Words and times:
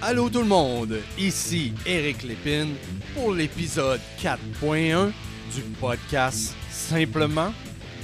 Allô 0.00 0.30
tout 0.30 0.40
le 0.40 0.46
monde, 0.46 1.00
ici 1.18 1.72
Eric 1.84 2.22
Lépine 2.22 2.74
pour 3.14 3.32
l'épisode 3.32 4.00
4.1 4.20 5.12
du 5.54 5.62
podcast 5.80 6.54
Simplement 6.70 7.52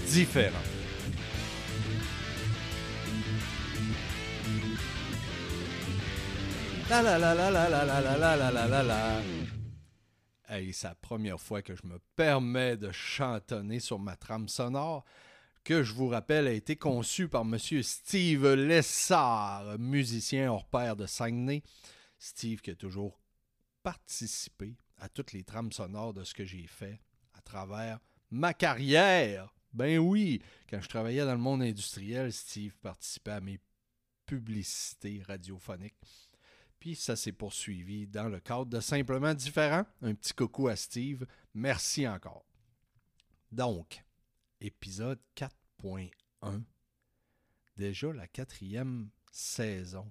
différent. 0.08 0.58
La 6.91 7.01
la 7.03 7.19
la 7.19 7.35
la 7.35 7.51
la 7.51 7.69
la 7.69 7.85
la 7.85 8.01
la 8.01 8.37
la 8.37 8.51
la 8.51 8.66
la 8.69 8.82
la 8.82 9.45
c'est 10.73 10.89
la 10.89 10.95
première 10.95 11.41
fois 11.41 11.62
que 11.62 11.75
je 11.75 11.87
me 11.87 11.98
permets 12.16 12.77
de 12.77 12.91
chantonner 12.93 13.80
sur 13.80 13.98
ma 13.98 14.16
trame 14.16 14.48
sonore 14.48 15.05
que 15.64 15.82
je 15.82 15.94
vous 15.94 16.08
rappelle 16.08 16.46
a 16.46 16.52
été 16.52 16.76
conçue 16.76 17.26
par 17.26 17.42
M. 17.42 17.58
Steve 17.58 18.46
Lessard, 18.52 19.78
musicien 19.78 20.52
hors 20.52 20.66
pair 20.66 20.94
de 20.94 21.06
Saguenay. 21.06 21.62
Steve 22.18 22.60
qui 22.60 22.70
a 22.70 22.74
toujours 22.74 23.18
participé 23.82 24.77
à 24.98 25.08
toutes 25.08 25.32
les 25.32 25.42
trames 25.42 25.72
sonores 25.72 26.12
de 26.12 26.22
ce 26.22 26.34
que 26.34 26.45
j'ai 26.45 26.66
fait 26.66 27.00
à 27.32 27.41
travers 27.41 27.98
ma 28.30 28.52
carrière. 28.52 29.55
Ben 29.72 29.98
oui, 29.98 30.42
quand 30.69 30.80
je 30.82 30.88
travaillais 30.88 31.24
dans 31.24 31.32
le 31.32 31.38
monde 31.38 31.62
industriel, 31.62 32.30
Steve 32.33 32.77
participait 32.83 33.33
à 33.33 33.41
mes 33.41 33.58
publicités 34.27 35.22
radiophoniques. 35.27 35.96
Puis 36.78 36.94
ça 36.94 37.16
s'est 37.16 37.33
poursuivi 37.33 38.06
dans 38.06 38.28
le 38.28 38.38
cadre 38.38 38.66
de 38.66 38.80
Simplement 38.80 39.33
Différent. 39.33 39.84
Un 40.02 40.14
petit 40.14 40.34
coucou 40.34 40.69
à 40.69 40.77
Steve. 40.77 41.27
Merci 41.55 42.06
encore. 42.06 42.44
Donc, 43.50 44.05
épisode 44.64 45.20
4.1. 45.36 46.62
Déjà 47.77 48.12
la 48.14 48.27
quatrième 48.27 49.10
saison. 49.30 50.10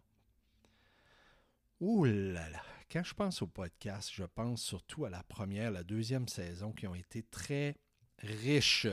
Ouh 1.79 2.05
là 2.05 2.49
là. 2.51 2.61
Quand 2.91 3.03
je 3.03 3.15
pense 3.15 3.41
au 3.41 3.47
podcast, 3.47 4.11
je 4.13 4.23
pense 4.23 4.61
surtout 4.61 5.05
à 5.05 5.09
la 5.09 5.23
première, 5.23 5.71
la 5.71 5.83
deuxième 5.83 6.27
saison 6.27 6.71
qui 6.71 6.85
ont 6.85 6.93
été 6.93 7.23
très 7.23 7.77
riches 8.19 8.87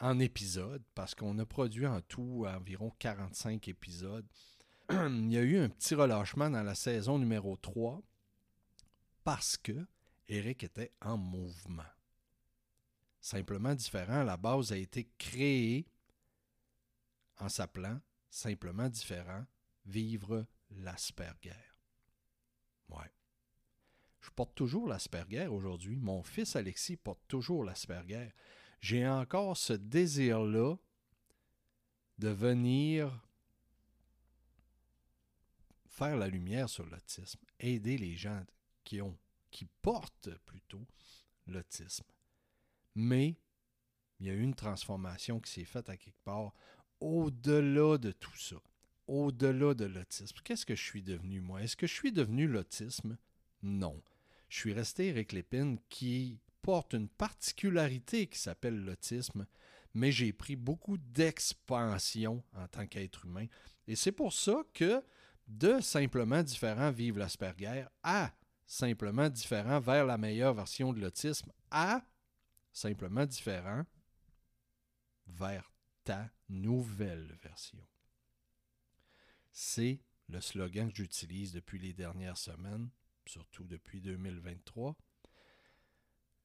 en 0.00 0.18
épisodes 0.18 0.82
parce 0.94 1.14
qu'on 1.14 1.38
a 1.38 1.44
produit 1.44 1.86
en 1.86 2.00
tout 2.00 2.46
environ 2.48 2.90
45 2.98 3.68
épisodes. 3.68 4.26
Il 4.90 5.30
y 5.30 5.36
a 5.36 5.42
eu 5.42 5.58
un 5.58 5.68
petit 5.68 5.94
relâchement 5.94 6.48
dans 6.48 6.62
la 6.62 6.74
saison 6.74 7.18
numéro 7.18 7.56
3 7.58 8.00
parce 9.24 9.58
que 9.58 9.86
Eric 10.28 10.64
était 10.64 10.92
en 11.02 11.18
mouvement 11.18 11.84
simplement 13.22 13.74
différent. 13.74 14.24
La 14.24 14.36
base 14.36 14.72
a 14.72 14.76
été 14.76 15.08
créée 15.16 15.86
en 17.38 17.48
s'appelant 17.48 17.98
simplement 18.28 18.88
différent, 18.88 19.46
vivre 19.86 20.46
l'Asperger. 20.70 21.50
Ouais. 22.88 23.10
Je 24.20 24.30
porte 24.30 24.54
toujours 24.54 24.88
l'Asperger 24.88 25.46
aujourd'hui. 25.46 25.98
Mon 25.98 26.22
fils 26.22 26.56
Alexis 26.56 26.96
porte 26.96 27.22
toujours 27.28 27.64
l'Asperger. 27.64 28.32
J'ai 28.80 29.08
encore 29.08 29.56
ce 29.56 29.72
désir-là 29.72 30.76
de 32.18 32.28
venir 32.28 33.20
faire 35.86 36.16
la 36.16 36.28
lumière 36.28 36.68
sur 36.68 36.86
l'autisme, 36.86 37.40
aider 37.60 37.98
les 37.98 38.16
gens 38.16 38.44
qui 38.82 39.00
ont, 39.00 39.18
qui 39.50 39.66
portent 39.82 40.30
plutôt 40.46 40.86
l'autisme. 41.46 42.04
Mais 42.94 43.36
il 44.20 44.26
y 44.26 44.30
a 44.30 44.34
eu 44.34 44.42
une 44.42 44.54
transformation 44.54 45.40
qui 45.40 45.50
s'est 45.50 45.64
faite 45.64 45.88
à 45.88 45.96
quelque 45.96 46.22
part 46.24 46.52
au-delà 47.00 47.98
de 47.98 48.12
tout 48.12 48.36
ça, 48.36 48.56
au-delà 49.08 49.74
de 49.74 49.84
l'autisme. 49.84 50.36
Qu'est-ce 50.44 50.64
que 50.64 50.76
je 50.76 50.82
suis 50.82 51.02
devenu, 51.02 51.40
moi? 51.40 51.62
Est-ce 51.62 51.76
que 51.76 51.86
je 51.86 51.94
suis 51.94 52.12
devenu 52.12 52.46
l'autisme? 52.46 53.16
Non. 53.62 54.00
Je 54.48 54.58
suis 54.58 54.72
resté 54.72 55.08
Eric 55.08 55.32
Lépine 55.32 55.78
qui 55.88 56.38
porte 56.60 56.92
une 56.92 57.08
particularité 57.08 58.28
qui 58.28 58.38
s'appelle 58.38 58.84
l'autisme, 58.84 59.46
mais 59.94 60.12
j'ai 60.12 60.32
pris 60.32 60.54
beaucoup 60.54 60.96
d'expansion 60.96 62.44
en 62.54 62.68
tant 62.68 62.86
qu'être 62.86 63.24
humain. 63.24 63.46
Et 63.88 63.96
c'est 63.96 64.12
pour 64.12 64.32
ça 64.32 64.62
que 64.72 65.02
de 65.48 65.80
simplement 65.80 66.42
différent 66.42 66.92
vivre 66.92 67.18
l'Asperger 67.18 67.86
à 68.02 68.32
simplement 68.64 69.28
différent 69.28 69.80
vers 69.80 70.06
la 70.06 70.16
meilleure 70.16 70.54
version 70.54 70.92
de 70.92 71.00
l'autisme 71.00 71.50
à 71.70 72.02
simplement 72.72 73.26
différent 73.26 73.84
vers 75.26 75.72
ta 76.04 76.30
nouvelle 76.48 77.38
version. 77.42 77.86
C'est 79.52 80.00
le 80.28 80.40
slogan 80.40 80.90
que 80.90 80.96
j'utilise 80.96 81.52
depuis 81.52 81.78
les 81.78 81.92
dernières 81.92 82.38
semaines, 82.38 82.88
surtout 83.26 83.64
depuis 83.64 84.00
2023. 84.00 84.96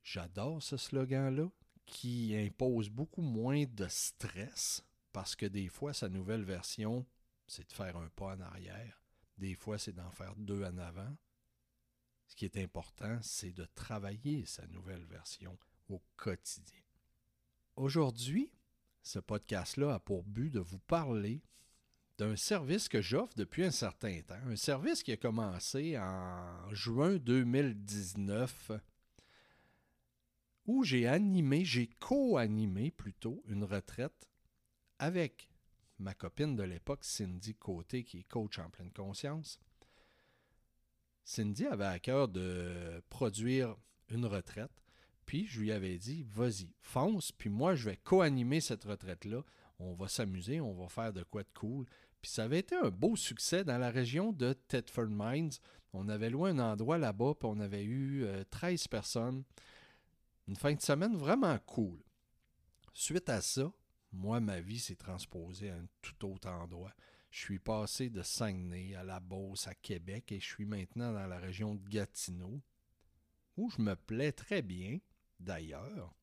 J'adore 0.04 0.62
ce 0.62 0.78
slogan-là 0.78 1.50
qui 1.86 2.36
impose 2.36 2.90
beaucoup 2.90 3.22
moins 3.22 3.64
de 3.66 3.88
stress 3.88 4.84
parce 5.14 5.36
que 5.36 5.46
des 5.46 5.70
fois, 5.70 5.94
sa 5.94 6.10
nouvelle 6.10 6.44
version, 6.44 7.06
c'est 7.48 7.68
de 7.68 7.74
faire 7.74 7.98
un 7.98 8.10
pas 8.10 8.36
en 8.36 8.42
arrière. 8.42 9.02
Des 9.38 9.56
fois, 9.56 9.78
c'est 9.78 9.94
d'en 9.94 10.12
faire 10.12 10.36
deux 10.36 10.64
en 10.64 10.78
avant. 10.78 11.16
Ce 12.28 12.36
qui 12.36 12.46
est 12.46 12.58
important, 12.58 13.18
c'est 13.22 13.54
de 13.54 13.66
travailler 13.66 14.46
sa 14.46 14.68
nouvelle 14.68 15.06
version 15.06 15.58
au 15.90 16.02
quotidien. 16.16 16.82
Aujourd'hui, 17.76 18.52
ce 19.04 19.20
podcast-là 19.20 19.96
a 19.96 20.00
pour 20.00 20.24
but 20.24 20.50
de 20.50 20.60
vous 20.60 20.80
parler 20.80 21.42
d'un 22.18 22.36
service 22.36 22.90
que 22.90 23.02
j'offre 23.02 23.36
depuis 23.36 23.64
un 23.64 23.72
certain 23.72 24.22
temps, 24.22 24.40
un 24.48 24.56
service 24.56 25.04
qui 25.04 25.12
a 25.12 25.18
commencé 25.18 25.98
en 25.98 26.74
juin 26.74 27.18
2019, 27.18 28.72
où 30.66 30.84
j'ai 30.84 31.08
animé, 31.08 31.64
j'ai 31.64 31.88
co-animé 32.00 32.92
plutôt 32.92 33.44
une 33.48 33.64
retraite 33.64 34.28
avec 35.00 35.50
ma 36.00 36.14
copine 36.14 36.56
de 36.56 36.64
l'époque, 36.64 37.04
Cindy 37.04 37.56
Côté, 37.56 38.04
qui 38.04 38.20
est 38.20 38.28
coach 38.28 38.60
en 38.60 38.70
pleine 38.70 38.92
conscience. 38.92 39.60
Cindy 41.24 41.66
avait 41.66 41.86
à 41.86 42.00
cœur 42.00 42.28
de 42.28 43.02
produire 43.10 43.76
une 44.10 44.26
retraite 44.26 44.72
puis 45.28 45.46
je 45.46 45.60
lui 45.60 45.72
avais 45.74 45.98
dit, 45.98 46.26
vas-y, 46.32 46.74
fonce, 46.80 47.34
puis 47.34 47.50
moi 47.50 47.76
je 47.76 47.90
vais 47.90 47.98
co-animer 47.98 48.62
cette 48.62 48.86
retraite-là. 48.86 49.44
On 49.78 49.94
va 49.94 50.08
s'amuser, 50.08 50.60
on 50.62 50.74
va 50.74 50.88
faire 50.88 51.14
de 51.14 51.22
quoi 51.22 51.44
de 51.44 51.50
cool. 51.54 51.86
Puis 52.22 52.32
ça 52.32 52.46
avait 52.46 52.60
été 52.60 52.76
un 52.76 52.90
beau 52.90 53.16
succès 53.16 53.64
dans 53.64 53.78
la 53.78 53.92
région 53.92 54.32
de 54.32 54.54
Thetford 54.54 55.10
Mines. 55.10 55.52
On 55.94 56.08
avait 56.08 56.30
loué 56.30 56.52
un 56.52 56.60
endroit 56.60 56.98
là-bas, 56.98 57.34
puis 57.40 57.50
on 57.52 57.60
avait 57.60 57.84
eu 57.84 58.26
13 58.50 58.82
euh, 58.82 58.90
personnes. 58.90 59.44
Une 60.48 60.56
fin 60.56 60.74
de 60.74 60.82
semaine 60.82 61.18
vraiment 61.18 61.60
cool. 61.60 62.00
Suite 62.94 63.30
à 63.30 63.42
ça, 63.42 63.70
moi, 64.14 64.40
ma 64.40 64.62
vie 64.62 64.80
s'est 64.80 64.96
transposée 64.96 65.70
à 65.70 65.76
un 65.76 65.88
tout 66.02 66.26
autre 66.26 66.48
endroit. 66.48 66.94
Je 67.32 67.40
suis 67.40 67.60
passé 67.60 68.10
de 68.10 68.24
Saguenay 68.24 68.96
à 68.96 69.04
la 69.04 69.20
Beauce, 69.20 69.68
à 69.68 69.76
Québec, 69.76 70.32
et 70.32 70.40
je 70.40 70.46
suis 70.46 70.66
maintenant 70.66 71.12
dans 71.12 71.28
la 71.28 71.38
région 71.38 71.76
de 71.76 71.88
Gatineau, 71.90 72.62
où 73.58 73.70
je 73.70 73.82
me 73.82 73.96
plais 73.96 74.32
très 74.32 74.62
bien 74.62 75.00
d'ailleurs. 75.40 76.14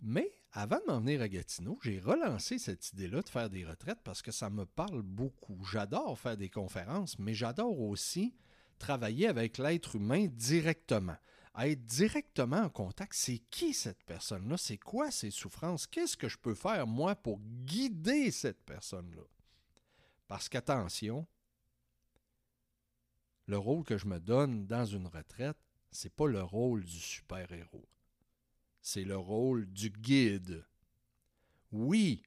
Mais 0.00 0.30
avant 0.52 0.78
de 0.78 0.84
m'en 0.86 1.00
venir 1.00 1.22
à 1.22 1.28
Gatineau, 1.28 1.78
j'ai 1.82 1.98
relancé 1.98 2.58
cette 2.58 2.92
idée-là 2.92 3.22
de 3.22 3.28
faire 3.28 3.50
des 3.50 3.64
retraites 3.64 4.00
parce 4.04 4.22
que 4.22 4.32
ça 4.32 4.50
me 4.50 4.66
parle 4.66 5.02
beaucoup. 5.02 5.64
J'adore 5.64 6.18
faire 6.18 6.36
des 6.36 6.50
conférences, 6.50 7.18
mais 7.18 7.34
j'adore 7.34 7.80
aussi 7.80 8.34
travailler 8.78 9.26
avec 9.26 9.58
l'être 9.58 9.96
humain 9.96 10.26
directement. 10.26 11.16
être 11.58 11.84
directement 11.84 12.62
en 12.62 12.68
contact, 12.68 13.14
c'est 13.14 13.38
qui 13.38 13.72
cette 13.72 14.04
personne-là? 14.04 14.58
C'est 14.58 14.78
quoi 14.78 15.10
ses 15.10 15.30
souffrances? 15.30 15.86
Qu'est-ce 15.86 16.16
que 16.16 16.28
je 16.28 16.36
peux 16.36 16.54
faire, 16.54 16.86
moi, 16.86 17.16
pour 17.16 17.40
guider 17.40 18.30
cette 18.30 18.62
personne-là? 18.64 19.22
Parce 20.28 20.48
qu'attention, 20.48 21.26
le 23.46 23.56
rôle 23.56 23.84
que 23.84 23.96
je 23.96 24.06
me 24.06 24.18
donne 24.18 24.66
dans 24.66 24.84
une 24.84 25.06
retraite, 25.06 25.56
c'est 25.90 26.14
pas 26.14 26.26
le 26.26 26.42
rôle 26.42 26.84
du 26.84 26.98
super-héros 26.98 27.88
c'est 28.86 29.02
le 29.02 29.16
rôle 29.16 29.66
du 29.66 29.90
guide. 29.90 30.64
Oui, 31.72 32.22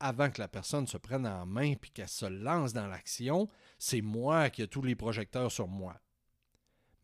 avant 0.00 0.32
que 0.32 0.40
la 0.40 0.48
personne 0.48 0.88
se 0.88 0.96
prenne 0.96 1.28
en 1.28 1.46
main 1.46 1.74
puis 1.76 1.92
qu'elle 1.92 2.08
se 2.08 2.26
lance 2.26 2.72
dans 2.72 2.88
l'action, 2.88 3.48
c'est 3.78 4.00
moi 4.00 4.50
qui 4.50 4.62
ai 4.62 4.66
tous 4.66 4.82
les 4.82 4.96
projecteurs 4.96 5.52
sur 5.52 5.68
moi. 5.68 6.00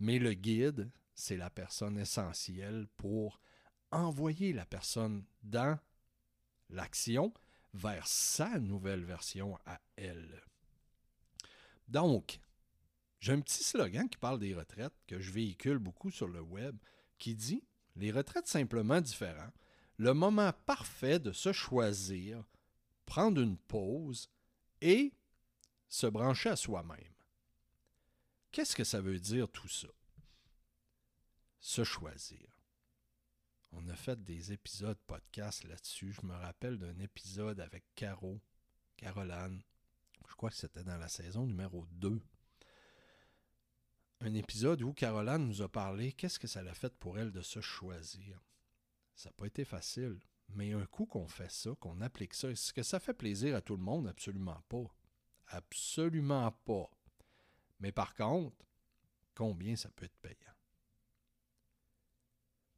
Mais 0.01 0.19
le 0.19 0.35
guide, 0.35 0.91
c'est 1.15 1.37
la 1.37 1.49
personne 1.49 1.97
essentielle 1.97 2.89
pour 2.97 3.41
envoyer 3.93 4.53
la 4.53 4.67
personne 4.67 5.25
dans 5.45 5.79
l'action 6.69 7.33
vers 7.75 8.09
sa 8.09 8.59
nouvelle 8.59 9.05
version 9.05 9.57
à 9.65 9.81
elle. 9.95 10.43
Donc, 11.87 12.41
j'ai 13.21 13.33
un 13.33 13.41
petit 13.43 13.63
slogan 13.63 14.09
qui 14.09 14.19
parle 14.19 14.41
des 14.41 14.57
retraites 14.57 15.01
que 15.07 15.21
je 15.21 15.31
véhicule 15.31 15.79
beaucoup 15.79 16.11
sur 16.11 16.27
le 16.27 16.41
web 16.41 16.77
qui 17.17 17.37
dit 17.37 17.63
les 17.99 18.13
retraites 18.13 18.47
simplement 18.47 19.01
différents, 19.01 19.53
le 19.97 20.15
moment 20.15 20.53
parfait 20.65 21.19
de 21.19 21.33
se 21.33 21.53
choisir, 21.53 22.45
prendre 23.05 23.41
une 23.41 23.59
pause 23.59 24.31
et 24.81 25.13
se 25.89 26.07
brancher 26.07 26.51
à 26.51 26.57
soi-même. 26.57 27.15
Qu'est-ce 28.53 28.77
que 28.77 28.85
ça 28.85 29.01
veut 29.01 29.19
dire 29.19 29.49
tout 29.49 29.69
ça? 29.69 29.89
Se 31.59 31.83
choisir. 31.83 32.49
On 33.73 33.89
a 33.89 33.97
fait 33.97 34.23
des 34.23 34.53
épisodes 34.53 34.99
podcast 35.07 35.65
là-dessus. 35.65 36.13
Je 36.13 36.25
me 36.25 36.35
rappelle 36.35 36.79
d'un 36.79 36.99
épisode 37.01 37.61
avec 37.61 37.85
Caro, 37.95 38.41
Caroline. 38.97 39.61
Je 40.29 40.35
crois 40.35 40.51
que 40.51 40.57
c'était 40.57 40.85
dans 40.85 40.97
la 40.97 41.09
saison 41.09 41.47
numéro 41.47 41.85
2. 41.91 42.23
Un 44.21 44.35
épisode 44.35 44.83
où 44.83 44.93
Caroline 44.93 45.47
nous 45.47 45.63
a 45.63 45.69
parlé 45.69 46.13
qu'est-ce 46.13 46.41
que 46.41 46.49
ça 46.49 46.63
l'a 46.63 46.75
fait 46.75 46.95
pour 46.97 47.19
elle 47.19 47.31
de 47.31 47.41
se 47.41 47.61
choisir. 47.61 48.43
Ça 49.15 49.29
n'a 49.29 49.33
pas 49.35 49.47
été 49.47 49.65
facile, 49.65 50.19
mais 50.51 50.73
un 50.73 50.87
coup 50.87 51.07
qu'on 51.07 51.29
fait 51.29 51.51
ça, 51.51 51.71
qu'on 51.79 52.01
applique 52.01 52.35
ça, 52.35 52.51
est-ce 52.51 52.73
que 52.73 52.83
ça 52.83 52.99
fait 52.99 53.15
plaisir 53.15 53.55
à 53.55 53.61
tout 53.61 53.77
le 53.77 53.83
monde? 53.83 54.09
Absolument 54.09 54.61
pas. 54.69 54.93
Absolument 55.47 56.51
pas. 56.65 56.91
Mais 57.79 57.93
par 57.93 58.15
contre, 58.15 58.57
combien 59.35 59.77
ça 59.77 59.91
peut 59.91 60.07
être 60.07 60.19
payant? 60.21 60.35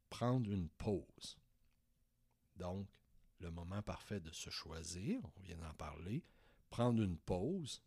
Prendre 0.09 0.51
une 0.51 0.69
pause. 0.69 1.37
Donc, 2.55 2.87
le 3.39 3.49
moment 3.49 3.81
parfait 3.81 4.19
de 4.19 4.31
se 4.31 4.51
choisir, 4.51 5.19
on 5.23 5.41
vient 5.41 5.57
d'en 5.57 5.73
parler, 5.73 6.23
prendre 6.69 7.01
une 7.01 7.17
pause. 7.17 7.81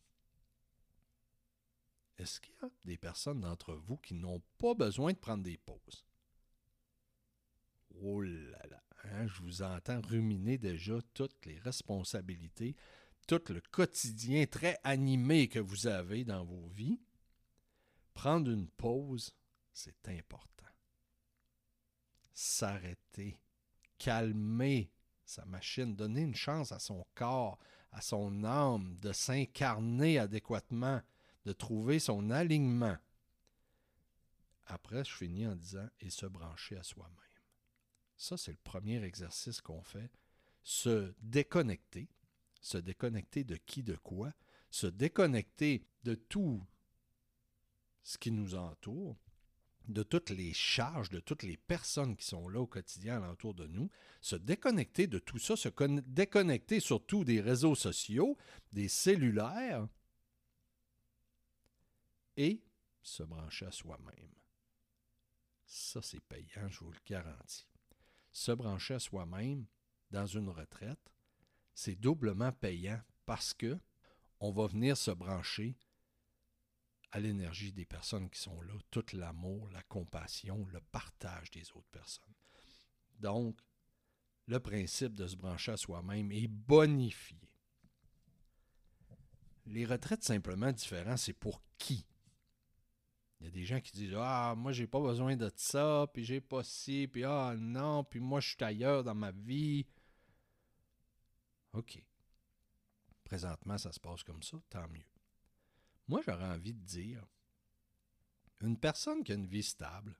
Est-ce 2.18 2.40
qu'il 2.40 2.54
y 2.54 2.64
a 2.64 2.70
des 2.84 2.96
personnes 2.96 3.40
d'entre 3.40 3.74
vous 3.74 3.96
qui 3.96 4.14
n'ont 4.14 4.42
pas 4.58 4.74
besoin 4.74 5.12
de 5.12 5.18
prendre 5.18 5.42
des 5.42 5.58
pauses? 5.58 6.04
Oh 8.02 8.20
là 8.22 8.58
là, 8.70 8.82
hein, 9.04 9.26
je 9.26 9.42
vous 9.42 9.62
entends 9.62 10.00
ruminer 10.00 10.58
déjà 10.58 10.98
toutes 11.12 11.44
les 11.46 11.58
responsabilités, 11.58 12.76
tout 13.26 13.42
le 13.48 13.60
quotidien 13.60 14.46
très 14.46 14.78
animé 14.84 15.48
que 15.48 15.58
vous 15.58 15.86
avez 15.86 16.24
dans 16.24 16.44
vos 16.44 16.68
vies. 16.68 17.00
Prendre 18.12 18.50
une 18.50 18.68
pause, 18.68 19.34
c'est 19.72 20.08
important. 20.08 20.66
S'arrêter, 22.32 23.38
calmer 23.98 24.90
sa 25.24 25.44
machine, 25.46 25.94
donner 25.94 26.22
une 26.22 26.34
chance 26.34 26.72
à 26.72 26.78
son 26.78 27.04
corps, 27.14 27.58
à 27.92 28.00
son 28.00 28.44
âme 28.44 28.96
de 29.00 29.12
s'incarner 29.12 30.18
adéquatement, 30.18 31.00
de 31.44 31.52
trouver 31.52 31.98
son 31.98 32.30
alignement. 32.30 32.96
Après, 34.66 35.04
je 35.04 35.14
finis 35.14 35.46
en 35.46 35.56
disant 35.56 35.88
et 36.00 36.10
se 36.10 36.26
brancher 36.26 36.76
à 36.76 36.82
soi-même. 36.82 37.14
Ça, 38.16 38.36
c'est 38.36 38.52
le 38.52 38.58
premier 38.62 39.02
exercice 39.02 39.60
qu'on 39.60 39.82
fait. 39.82 40.10
Se 40.62 41.12
déconnecter. 41.20 42.08
Se 42.60 42.78
déconnecter 42.78 43.44
de 43.44 43.56
qui, 43.56 43.82
de 43.82 43.96
quoi. 43.96 44.32
Se 44.70 44.86
déconnecter 44.86 45.86
de 46.04 46.14
tout 46.14 46.64
ce 48.02 48.16
qui 48.18 48.30
nous 48.30 48.54
entoure, 48.54 49.16
de 49.88 50.02
toutes 50.02 50.30
les 50.30 50.52
charges, 50.52 51.10
de 51.10 51.20
toutes 51.20 51.42
les 51.42 51.56
personnes 51.56 52.16
qui 52.16 52.26
sont 52.26 52.48
là 52.48 52.60
au 52.60 52.66
quotidien 52.66 53.22
alentour 53.22 53.54
de 53.54 53.66
nous, 53.66 53.90
se 54.20 54.36
déconnecter 54.36 55.06
de 55.06 55.18
tout 55.18 55.38
ça, 55.38 55.56
se 55.56 55.68
déconnecter 56.06 56.80
surtout 56.80 57.24
des 57.24 57.40
réseaux 57.40 57.74
sociaux, 57.74 58.36
des 58.72 58.88
cellulaires, 58.88 59.86
et 62.36 62.62
se 63.02 63.22
brancher 63.22 63.66
à 63.66 63.70
soi-même. 63.70 64.34
Ça, 65.66 66.02
c'est 66.02 66.20
payant, 66.20 66.68
je 66.68 66.80
vous 66.80 66.92
le 66.92 67.00
garantis. 67.06 67.66
Se 68.32 68.52
brancher 68.52 68.94
à 68.94 68.98
soi-même 68.98 69.66
dans 70.10 70.26
une 70.26 70.48
retraite, 70.48 71.12
c'est 71.74 71.96
doublement 71.96 72.52
payant 72.52 73.00
parce 73.26 73.54
que 73.54 73.78
on 74.40 74.52
va 74.52 74.66
venir 74.66 74.96
se 74.96 75.10
brancher 75.10 75.76
à 77.12 77.20
l'énergie 77.20 77.72
des 77.72 77.86
personnes 77.86 78.28
qui 78.28 78.40
sont 78.40 78.60
là, 78.62 78.74
tout 78.90 79.04
l'amour, 79.12 79.70
la 79.70 79.82
compassion, 79.84 80.66
le 80.66 80.80
partage 80.80 81.50
des 81.52 81.70
autres 81.72 81.90
personnes. 81.92 82.34
Donc, 83.20 83.60
le 84.46 84.60
principe 84.60 85.14
de 85.14 85.26
se 85.26 85.36
brancher 85.36 85.72
à 85.72 85.76
soi-même 85.76 86.30
est 86.32 86.48
bonifié. 86.48 87.38
Les 89.66 89.86
retraites 89.86 90.24
simplement 90.24 90.72
différentes, 90.72 91.18
c'est 91.18 91.32
pour 91.32 91.62
qui? 91.78 92.04
Il 93.44 93.48
y 93.48 93.48
a 93.48 93.50
des 93.50 93.64
gens 93.66 93.78
qui 93.78 93.92
disent 93.92 94.14
Ah, 94.16 94.54
moi, 94.56 94.72
j'ai 94.72 94.86
pas 94.86 95.00
besoin 95.00 95.36
de 95.36 95.52
ça, 95.54 96.06
puis 96.14 96.24
j'ai 96.24 96.40
pas 96.40 96.64
ci, 96.64 97.06
puis 97.12 97.24
ah, 97.24 97.54
non, 97.58 98.02
puis 98.02 98.18
moi, 98.18 98.40
je 98.40 98.48
suis 98.48 98.64
ailleurs 98.64 99.04
dans 99.04 99.14
ma 99.14 99.32
vie. 99.32 99.86
OK. 101.74 102.02
Présentement, 103.22 103.76
ça 103.76 103.92
se 103.92 104.00
passe 104.00 104.22
comme 104.22 104.42
ça, 104.42 104.56
tant 104.70 104.88
mieux. 104.88 105.04
Moi, 106.08 106.22
j'aurais 106.24 106.46
envie 106.46 106.72
de 106.72 106.86
dire, 106.86 107.22
une 108.62 108.78
personne 108.78 109.22
qui 109.22 109.32
a 109.32 109.34
une 109.34 109.46
vie 109.46 109.62
stable, 109.62 110.16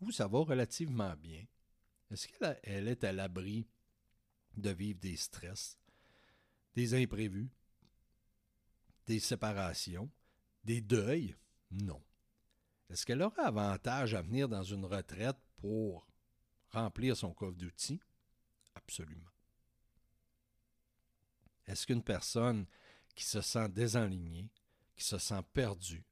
où 0.00 0.10
ça 0.10 0.26
va 0.26 0.40
relativement 0.40 1.14
bien, 1.14 1.46
est-ce 2.10 2.26
qu'elle 2.26 2.88
est 2.88 3.04
à 3.04 3.12
l'abri 3.12 3.68
de 4.56 4.70
vivre 4.70 4.98
des 4.98 5.16
stress, 5.16 5.78
des 6.74 7.00
imprévus, 7.00 7.50
des 9.06 9.20
séparations, 9.20 10.10
des 10.64 10.80
deuils? 10.80 11.36
Non. 11.70 12.02
Est-ce 12.90 13.04
qu'elle 13.06 13.22
aurait 13.22 13.42
avantage 13.42 14.14
à 14.14 14.22
venir 14.22 14.48
dans 14.48 14.62
une 14.62 14.84
retraite 14.84 15.38
pour 15.56 16.06
remplir 16.70 17.16
son 17.16 17.32
coffre 17.32 17.56
d'outils? 17.56 18.00
Absolument. 18.74 19.30
Est-ce 21.66 21.86
qu'une 21.86 22.02
personne 22.02 22.66
qui 23.14 23.24
se 23.24 23.40
sent 23.40 23.68
désenligné, 23.68 24.50
qui 24.96 25.04
se 25.04 25.18
sent 25.18 25.42
perdu, 25.52 26.04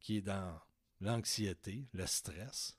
qui 0.00 0.18
est 0.18 0.22
dans 0.22 0.60
l'anxiété, 1.00 1.86
le 1.92 2.06
stress, 2.06 2.78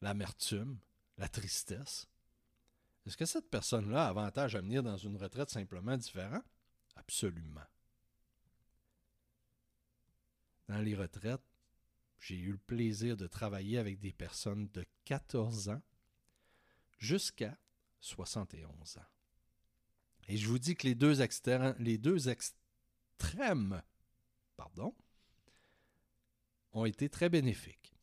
l'amertume, 0.00 0.78
la 1.18 1.28
tristesse. 1.28 2.06
Est-ce 3.04 3.16
que 3.16 3.26
cette 3.26 3.50
personne-là 3.50 4.06
a 4.06 4.08
avantage 4.08 4.56
à 4.56 4.60
venir 4.60 4.82
dans 4.82 4.96
une 4.96 5.16
retraite 5.16 5.50
simplement 5.50 5.96
différente? 5.96 6.44
Absolument. 6.96 7.64
Dans 10.68 10.78
les 10.78 10.94
retraites, 10.94 11.42
j'ai 12.18 12.36
eu 12.36 12.52
le 12.52 12.58
plaisir 12.58 13.16
de 13.16 13.26
travailler 13.26 13.78
avec 13.78 14.00
des 14.00 14.12
personnes 14.12 14.68
de 14.72 14.84
14 15.04 15.68
ans 15.68 15.82
jusqu'à 16.98 17.56
71 18.00 18.98
ans. 18.98 19.06
Et 20.28 20.36
je 20.36 20.48
vous 20.48 20.58
dis 20.58 20.74
que 20.74 20.86
les 20.88 20.94
deux, 20.94 21.20
extrêmes 22.28 23.82
pardon, 24.56 24.94
ont 26.72 26.84
été 26.84 27.08
très 27.08 27.28
bénéfiques. 27.28 27.94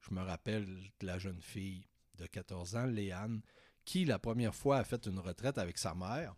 Je 0.00 0.14
me 0.14 0.22
rappelle 0.22 0.66
de 1.00 1.06
la 1.06 1.18
jeune 1.18 1.42
fille 1.42 1.88
de 2.14 2.26
14 2.26 2.76
ans, 2.76 2.86
Léane, 2.86 3.42
qui 3.84 4.04
la 4.04 4.18
première 4.18 4.54
fois 4.54 4.78
a 4.78 4.84
fait 4.84 5.06
une 5.06 5.18
retraite 5.18 5.58
avec 5.58 5.78
sa 5.78 5.94
mère, 5.94 6.36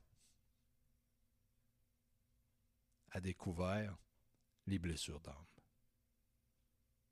a 3.10 3.20
découvert 3.20 3.96
les 4.66 4.78
blessures 4.78 5.20
d'âme. 5.20 5.53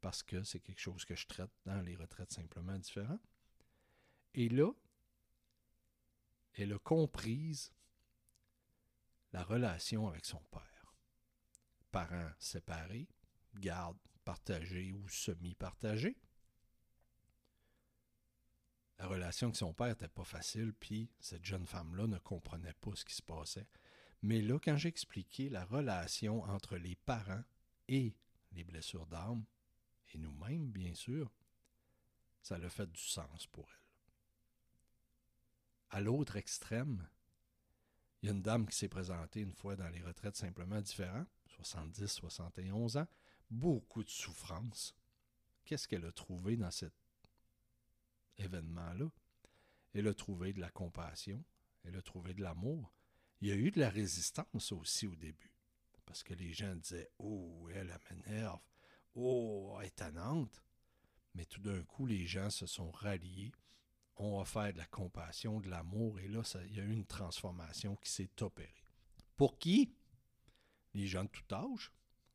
Parce 0.03 0.23
que 0.23 0.43
c'est 0.43 0.61
quelque 0.61 0.81
chose 0.81 1.07
que 1.07 1.15
je 1.15 1.27
traite 1.27 1.51
dans 1.65 1.81
les 1.81 1.97
retraites 1.97 2.33
simplement 2.33 2.79
différentes. 2.79 3.23
Et 4.35 4.51
là, 4.51 4.71
elle 6.55 6.75
a 6.75 6.79
comprise 6.79 7.73
la 9.33 9.45
relation 9.45 10.09
avec 10.09 10.27
son 10.27 10.43
père. 10.51 10.95
Parents 11.91 12.33
séparés, 12.39 13.09
garde 13.55 13.97
partagée 14.25 14.93
ou 14.93 15.09
semi-partagée. 15.09 16.19
La 18.99 19.07
relation 19.07 19.49
avec 19.49 19.57
son 19.57 19.73
père 19.73 19.89
n'était 19.89 20.09
pas 20.09 20.25
facile, 20.25 20.73
puis 20.75 21.11
cette 21.21 21.45
jeune 21.45 21.67
femme-là 21.67 22.07
ne 22.07 22.19
comprenait 22.19 22.75
pas 22.75 22.95
ce 22.95 23.05
qui 23.05 23.15
se 23.15 23.23
passait. 23.23 23.69
Mais 24.23 24.41
là, 24.41 24.59
quand 24.59 24.77
j'ai 24.77 24.89
expliqué 24.89 25.49
la 25.49 25.65
relation 25.65 26.43
entre 26.43 26.77
les 26.77 26.97
parents 26.97 27.45
et 27.89 28.17
les 28.53 28.65
blessures 28.65 29.07
d'âme, 29.07 29.45
et 30.15 30.19
nous-mêmes, 30.19 30.71
bien 30.71 30.95
sûr, 30.95 31.31
ça 32.43 32.57
a 32.57 32.69
fait 32.69 32.91
du 32.91 33.01
sens 33.01 33.47
pour 33.47 33.69
elle. 33.69 33.77
À 35.91 36.01
l'autre 36.01 36.37
extrême, 36.37 37.07
il 38.23 38.27
y 38.27 38.29
a 38.31 38.35
une 38.35 38.43
dame 38.43 38.67
qui 38.67 38.77
s'est 38.77 38.89
présentée 38.89 39.41
une 39.41 39.53
fois 39.53 39.77
dans 39.77 39.89
les 39.89 40.01
retraites 40.01 40.37
simplement 40.37 40.81
différentes, 40.81 41.29
70, 41.49 42.07
71 42.07 42.97
ans, 42.97 43.09
beaucoup 43.51 44.03
de 44.03 44.09
souffrance. 44.09 44.95
Qu'est-ce 45.65 45.87
qu'elle 45.87 46.05
a 46.05 46.13
trouvé 46.13 46.57
dans 46.57 46.71
cet 46.71 46.95
événement-là? 48.39 49.11
Elle 49.95 50.09
a 50.09 50.15
trouvé 50.15 50.53
de 50.53 50.61
la 50.61 50.71
compassion, 50.71 51.45
elle 51.85 51.97
a 51.97 52.03
trouvé 52.03 52.33
de 52.33 52.43
l'amour. 52.43 52.93
Il 53.41 53.49
y 53.49 53.53
a 53.53 53.57
eu 53.57 53.71
de 53.71 53.81
la 53.81 53.91
résistance 53.91 54.73
aussi 54.73 55.07
au 55.07 55.17
début, 55.17 55.53
parce 56.07 56.23
que 56.23 56.35
les 56.35 56.53
gens 56.53 56.75
disaient 56.77 57.11
Oh, 57.19 57.69
elle, 57.75 57.99
elle 58.09 58.17
m'énerve, 58.17 58.61
oh, 59.15 59.79
tannante. 59.95 60.63
Mais 61.35 61.45
tout 61.47 61.61
d'un 61.61 61.83
coup, 61.85 62.07
les 62.07 62.27
gens 62.27 62.51
se 62.51 62.67
sont 62.67 62.91
ralliés 62.91 63.53
on 64.23 64.39
va 64.39 64.45
faire 64.45 64.73
de 64.73 64.79
la 64.79 64.87
compassion, 64.87 65.61
de 65.61 65.69
l'amour, 65.69 66.19
et 66.21 66.29
là, 66.29 66.43
il 66.69 66.77
y 66.77 66.81
a 66.81 66.85
eu 66.85 66.93
une 66.93 67.07
transformation 67.07 67.97
qui 67.97 68.11
s'est 68.11 68.31
opérée. 68.41 68.85
Pour 69.37 69.59
qui? 69.59 69.95
Les 70.95 71.07
gens 71.07 71.25
de 71.25 71.31
tout 71.31 71.55
âge, 71.55 71.91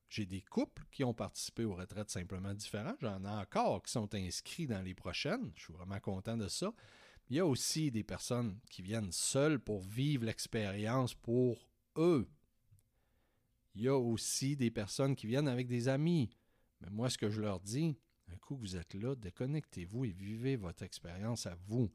J'ai 0.10 0.26
des 0.26 0.42
couples 0.42 0.86
qui 0.90 1.04
ont 1.04 1.14
participé 1.14 1.66
aux 1.66 1.76
retraites 1.76 2.10
simplement 2.10 2.54
différentes. 2.54 2.96
J'en 3.02 3.26
ai 3.26 3.42
encore 3.42 3.84
qui 3.84 3.92
sont 3.92 4.14
inscrits 4.16 4.66
dans 4.66 4.82
les 4.82 4.94
prochaines. 4.94 5.52
Je 5.56 5.64
suis 5.64 5.74
vraiment 5.74 6.00
content 6.00 6.38
de 6.38 6.48
ça. 6.48 6.72
Il 7.30 7.36
y 7.36 7.40
a 7.42 7.46
aussi 7.46 7.92
des 7.92 8.06
personnes 8.06 8.58
qui 8.70 8.82
viennent 8.82 9.12
seules 9.12 9.60
pour 9.60 9.82
vivre 9.82 10.24
l'expérience 10.24 11.14
pour 11.14 11.70
eux. 11.98 12.26
Il 13.76 13.82
y 13.82 13.90
a 13.90 13.98
aussi 13.98 14.56
des 14.56 14.72
personnes 14.72 15.14
qui 15.14 15.28
viennent 15.28 15.50
avec 15.50 15.68
des 15.68 15.90
amis. 15.90 16.30
Mais 16.82 16.90
moi, 16.90 17.10
ce 17.10 17.18
que 17.18 17.30
je 17.30 17.42
leur 17.42 17.60
dis, 17.60 17.98
un 18.32 18.38
coup 18.38 18.56
vous 18.56 18.76
êtes 18.76 18.94
là, 18.94 19.16
déconnectez-vous 19.16 20.06
et 20.06 20.12
vivez 20.12 20.56
votre 20.56 20.84
expérience 20.84 21.46
à 21.46 21.56
vous. 21.68 21.92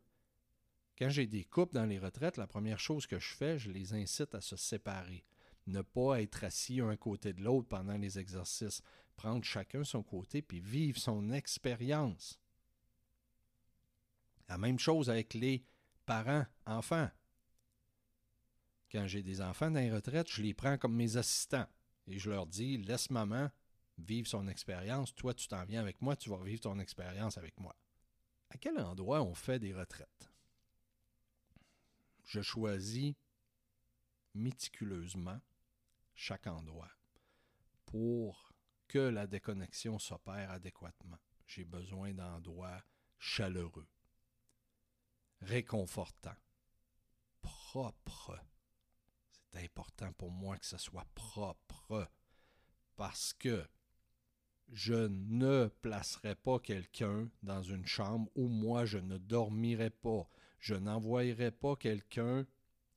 Quand 0.99 1.09
j'ai 1.09 1.27
des 1.27 1.45
couples 1.45 1.75
dans 1.75 1.87
les 1.87 1.99
retraites, 1.99 2.37
la 2.37 2.47
première 2.47 2.79
chose 2.79 3.07
que 3.07 3.19
je 3.19 3.35
fais, 3.35 3.59
je 3.59 3.71
les 3.71 3.95
incite 3.95 4.35
à 4.35 4.41
se 4.41 4.57
séparer. 4.57 5.25
Ne 5.67 5.83
pas 5.83 6.21
être 6.21 6.45
assis 6.45 6.81
un 6.81 6.97
côté 6.97 7.33
de 7.33 7.43
l'autre 7.43 7.69
pendant 7.69 7.97
les 7.97 8.19
exercices. 8.19 8.83
Prendre 9.17 9.45
chacun 9.45 9.85
son 9.85 10.03
côté 10.03 10.43
puis 10.43 10.61
vivre 10.61 10.99
son 10.99 11.31
expérience. 11.31 12.39
La 14.49 14.59
même 14.59 14.79
chose 14.79 15.09
avec 15.09 15.35
les 15.35 15.65
parents, 16.05 16.47
enfants. 16.67 17.09
Quand 18.91 19.07
j'ai 19.07 19.23
des 19.23 19.41
enfants 19.41 19.71
dans 19.71 19.81
les 19.81 19.93
retraites, 19.93 20.31
je 20.31 20.43
les 20.43 20.53
prends 20.53 20.77
comme 20.77 20.95
mes 20.95 21.17
assistants 21.17 21.67
et 22.07 22.19
je 22.19 22.29
leur 22.29 22.47
dis 22.47 22.77
laisse 22.79 23.11
maman 23.11 23.51
vivre 23.99 24.29
son 24.29 24.49
expérience. 24.49 25.15
Toi, 25.15 25.35
tu 25.35 25.49
t'en 25.49 25.65
viens 25.65 25.81
avec 25.81 26.01
moi, 26.01 26.17
tu 26.17 26.31
vas 26.31 26.43
vivre 26.43 26.61
ton 26.61 26.79
expérience 26.79 27.39
avec 27.39 27.59
moi. 27.59 27.77
À 28.51 28.59
quel 28.59 28.79
endroit 28.79 29.23
on 29.23 29.35
fait 29.35 29.59
des 29.59 29.73
retraites? 29.73 30.31
Je 32.25 32.43
choisis 32.43 33.15
méticuleusement 34.35 35.41
chaque 36.15 36.47
endroit 36.47 36.91
pour 37.87 38.53
que 38.89 38.99
la 38.99 39.27
déconnexion 39.27 39.99
s'opère 39.99 40.51
adéquatement. 40.51 41.19
J'ai 41.47 41.65
besoin 41.65 42.13
d'endroits 42.13 42.83
chaleureux, 43.19 43.89
réconfortants, 45.41 46.37
propres. 47.41 48.39
C'est 49.51 49.65
important 49.65 50.13
pour 50.15 50.31
moi 50.31 50.57
que 50.59 50.67
ce 50.67 50.79
soit 50.79 51.07
propre 51.15 52.11
parce 52.97 53.33
que 53.35 53.67
je 54.73 54.95
ne 54.95 55.67
placerai 55.83 56.35
pas 56.35 56.59
quelqu'un 56.59 57.29
dans 57.43 57.63
une 57.63 57.87
chambre 57.87 58.31
où 58.35 58.49
moi 58.49 58.87
je 58.87 58.99
ne 58.99 59.19
dormirai 59.19 59.91
pas. 59.91 60.27
Je 60.61 60.75
n'envoyerai 60.75 61.51
pas 61.51 61.77
quelqu'un 61.77 62.47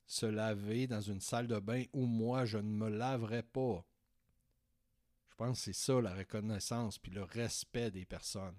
se 0.08 0.25
laver 0.25 0.88
dans 0.88 1.01
une 1.01 1.20
salle 1.20 1.48
de 1.48 1.60
bain 1.60 1.84
où 1.91 2.05
moi 2.05 2.46
je 2.46 2.58
ne 2.58 2.70
me 2.70 2.89
laverai 2.89 3.44
pas. 3.44 3.86
Je 5.27 5.36
pense 5.36 5.60
que 5.60 5.65
c'est 5.65 5.74
ça 5.74 6.00
la 6.00 6.15
reconnaissance 6.15 6.98
puis 6.98 7.12
le 7.12 7.24
respect 7.24 7.91
des 7.91 8.05
personnes. 8.05 8.55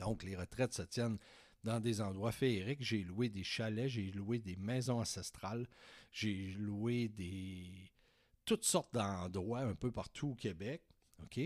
Donc 0.00 0.24
les 0.24 0.34
retraites 0.34 0.74
se 0.74 0.82
tiennent 0.82 1.18
dans 1.62 1.78
des 1.78 2.00
endroits 2.00 2.32
féeriques. 2.32 2.82
J'ai 2.82 3.04
loué 3.04 3.28
des 3.28 3.44
chalets, 3.44 3.88
j'ai 3.88 4.10
loué 4.10 4.40
des 4.40 4.56
maisons 4.56 4.98
ancestrales, 4.98 5.68
j'ai 6.10 6.54
loué 6.58 7.08
des 7.08 7.92
toutes 8.44 8.64
sortes 8.64 8.92
d'endroits 8.92 9.60
un 9.60 9.76
peu 9.76 9.92
partout 9.92 10.30
au 10.30 10.34
Québec. 10.34 10.82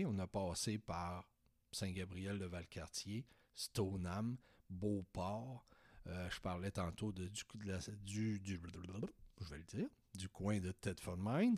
On 0.05 0.19
a 0.19 0.27
passé 0.27 0.77
par 0.77 1.29
Saint-Gabriel 1.71 2.39
de 2.39 2.45
Valcartier, 2.45 3.25
Stoneham, 3.53 4.37
Beauport, 4.69 5.67
euh, 6.09 6.29
je 6.29 6.39
parlais 6.39 6.71
tantôt 6.71 7.11
du 7.11 7.43
coin 10.29 10.59
de 10.59 10.71
Tedford 10.71 11.17
Mines. 11.17 11.57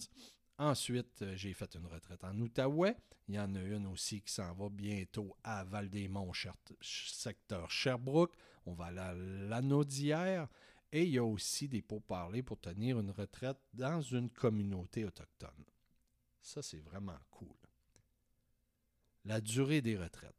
Ensuite, 0.58 1.22
euh, 1.22 1.36
j'ai 1.36 1.54
fait 1.54 1.76
une 1.76 1.86
retraite 1.86 2.24
en 2.24 2.38
Outaouais. 2.40 2.96
Il 3.28 3.36
y 3.36 3.40
en 3.40 3.54
a 3.56 3.62
une 3.62 3.86
aussi 3.88 4.22
qui 4.22 4.34
s'en 4.34 4.54
va 4.54 4.70
bientôt 4.70 5.36
à 5.44 5.64
Val-des-Monts, 5.64 6.34
secteur 6.82 7.70
Sherbrooke. 7.70 8.34
On 8.66 8.74
va 8.74 8.86
aller 8.86 9.00
à 9.00 9.14
l'Anaudière. 9.14 10.48
Et 10.92 11.04
il 11.04 11.12
y 11.12 11.20
a 11.20 11.24
aussi 11.24 11.68
des 11.68 11.84
pourparlers 11.84 12.42
pour 12.42 12.60
tenir 12.60 13.00
une 13.00 13.12
retraite 13.12 13.60
dans 13.74 14.02
une 14.02 14.32
communauté 14.32 15.06
autochtone. 15.06 15.66
Ça, 16.42 16.64
c'est 16.64 16.80
vraiment 16.80 17.20
cool. 17.30 17.59
La 19.26 19.42
durée 19.42 19.82
des 19.82 19.98
retraites. 19.98 20.34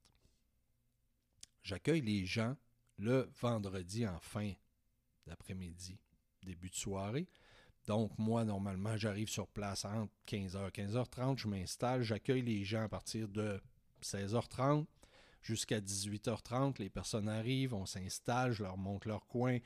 J'accueille 1.62 2.00
les 2.00 2.26
gens 2.26 2.56
le 2.98 3.30
vendredi 3.40 4.06
en 4.06 4.18
fin 4.20 4.52
d'après-midi, 5.26 5.98
début 6.42 6.70
de 6.70 6.74
soirée. 6.74 7.28
Donc, 7.86 8.12
moi, 8.18 8.44
normalement, 8.44 8.96
j'arrive 8.96 9.28
sur 9.28 9.48
place 9.48 9.84
entre 9.84 10.12
15h 10.26 10.68
et 10.68 10.82
15h30, 10.82 11.38
je 11.38 11.48
m'installe, 11.48 12.02
j'accueille 12.02 12.42
les 12.42 12.64
gens 12.64 12.84
à 12.84 12.88
partir 12.88 13.28
de 13.28 13.60
16h30 14.02 14.86
jusqu'à 15.42 15.80
18h30. 15.80 16.78
Les 16.78 16.90
personnes 16.90 17.28
arrivent, 17.28 17.74
on 17.74 17.86
s'installe, 17.86 18.52
je 18.52 18.62
leur 18.62 18.76
montre 18.76 19.08
leur 19.08 19.26
coin, 19.26 19.58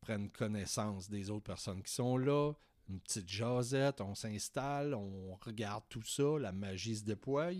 prennent 0.00 0.30
connaissance 0.30 1.08
des 1.08 1.30
autres 1.30 1.44
personnes 1.44 1.82
qui 1.82 1.92
sont 1.92 2.16
là, 2.16 2.52
une 2.88 3.00
petite 3.00 3.28
jasette, 3.28 4.00
on 4.00 4.14
s'installe, 4.14 4.94
on 4.94 5.36
regarde 5.40 5.84
tout 5.88 6.02
ça, 6.02 6.38
la 6.38 6.52
magie 6.52 6.96
se 6.96 7.04
déploie. 7.04 7.52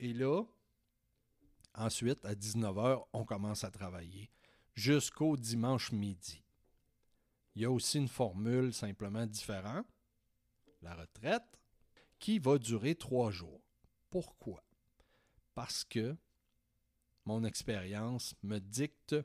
Et 0.00 0.12
là, 0.12 0.42
Ensuite, 1.74 2.24
à 2.24 2.34
19h, 2.34 3.06
on 3.12 3.24
commence 3.24 3.64
à 3.64 3.70
travailler 3.70 4.30
jusqu'au 4.74 5.36
dimanche 5.36 5.92
midi. 5.92 6.42
Il 7.54 7.62
y 7.62 7.64
a 7.64 7.70
aussi 7.70 7.98
une 7.98 8.08
formule 8.08 8.72
simplement 8.72 9.26
différente, 9.26 9.86
la 10.82 10.94
retraite, 10.94 11.58
qui 12.18 12.38
va 12.38 12.58
durer 12.58 12.94
trois 12.94 13.30
jours. 13.30 13.62
Pourquoi? 14.10 14.62
Parce 15.54 15.84
que 15.84 16.16
mon 17.24 17.44
expérience 17.44 18.34
me 18.42 18.58
dicte 18.58 19.16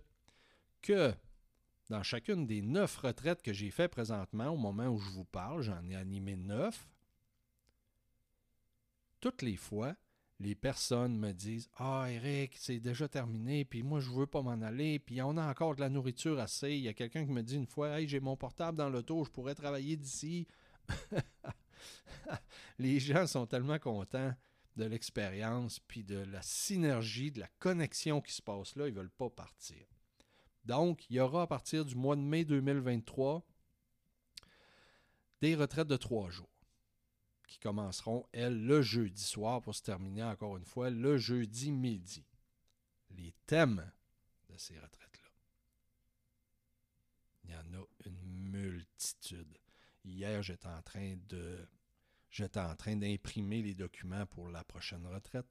que 0.82 1.14
dans 1.90 2.04
chacune 2.04 2.46
des 2.46 2.62
neuf 2.62 2.98
retraites 2.98 3.42
que 3.42 3.54
j'ai 3.54 3.72
faites 3.72 3.92
présentement, 3.92 4.50
au 4.50 4.58
moment 4.58 4.88
où 4.88 4.98
je 4.98 5.10
vous 5.10 5.26
parle, 5.26 5.62
j'en 5.62 5.88
ai 5.90 5.96
animé 5.96 6.36
neuf, 6.36 6.88
toutes 9.20 9.42
les 9.42 9.58
fois, 9.58 9.96
les 10.40 10.56
personnes 10.56 11.18
me 11.18 11.32
disent 11.32 11.70
Ah, 11.78 12.08
Eric, 12.10 12.56
c'est 12.58 12.80
déjà 12.80 13.08
terminé, 13.08 13.66
puis 13.66 13.84
moi, 13.84 14.00
je 14.00 14.10
veux 14.10 14.28
pas 14.28 14.42
m'en 14.42 14.62
aller, 14.62 15.00
puis 15.00 15.22
on 15.22 15.38
a 15.38 15.50
encore 15.50 15.76
de 15.76 15.82
la 15.82 15.90
nourriture 15.90 16.40
assez. 16.40 16.72
Il 16.72 16.82
y 16.82 16.88
a 16.88 16.94
quelqu'un 16.94 17.26
qui 17.26 17.32
me 17.32 17.42
dit 17.42 17.56
une 17.56 17.68
fois 17.68 18.00
Hey, 18.00 18.08
j'ai 18.08 18.20
mon 18.20 18.36
portable 18.36 18.78
dans 18.78 18.90
l'auto, 18.90 19.24
je 19.24 19.32
pourrais 19.32 19.56
travailler 19.56 19.96
d'ici. 19.96 20.48
les 22.80 23.00
gens 23.00 23.28
sont 23.28 23.48
tellement 23.48 23.80
contents 23.80 24.34
de 24.76 24.86
l'expérience, 24.86 25.80
puis 25.80 26.04
de 26.04 26.18
la 26.18 26.42
synergie, 26.42 27.32
de 27.32 27.40
la 27.40 27.48
connexion 27.60 28.20
qui 28.20 28.34
se 28.34 28.42
passe 28.42 28.76
là, 28.76 28.88
ils 28.88 28.94
ne 28.94 29.00
veulent 29.00 29.10
pas 29.10 29.30
partir. 29.30 29.86
Donc, 30.66 31.10
il 31.10 31.16
y 31.16 31.20
aura 31.20 31.44
à 31.44 31.48
partir 31.48 31.86
du 31.86 31.96
mois 31.96 32.16
de 32.16 32.22
mai 32.22 32.44
2023 32.44 33.46
des 35.42 35.56
retraites 35.56 35.88
de 35.88 35.96
trois 35.96 36.30
jours 36.30 36.55
qui 37.48 37.60
commenceront, 37.60 38.26
elles, 38.32 38.66
le 38.66 38.82
jeudi 38.82 39.24
soir 39.24 39.62
pour 39.62 39.76
se 39.76 39.84
terminer 39.84 40.24
encore 40.24 40.58
une 40.58 40.66
fois 40.66 40.90
le 40.90 41.18
jeudi 41.18 41.72
midi. 41.72 42.26
Les 43.12 43.34
thèmes 43.46 43.92
de 44.50 44.58
ces 44.58 44.78
retraites-là. 44.80 45.30
Il 47.44 47.52
y 47.52 47.56
en 47.56 47.80
a 47.80 47.86
une 48.06 48.22
multitude. 48.52 49.58
Hier, 50.04 50.42
j'étais 50.44 50.68
en 50.68 50.82
train 50.82 51.16
de 51.30 51.68
j'étais 52.30 52.60
en 52.60 52.76
train 52.76 52.98
d'imprimer 52.98 53.62
les 53.62 53.74
documents 53.74 54.26
pour 54.26 54.50
la 54.50 54.64
prochaine 54.64 55.06
retraite. 55.08 55.48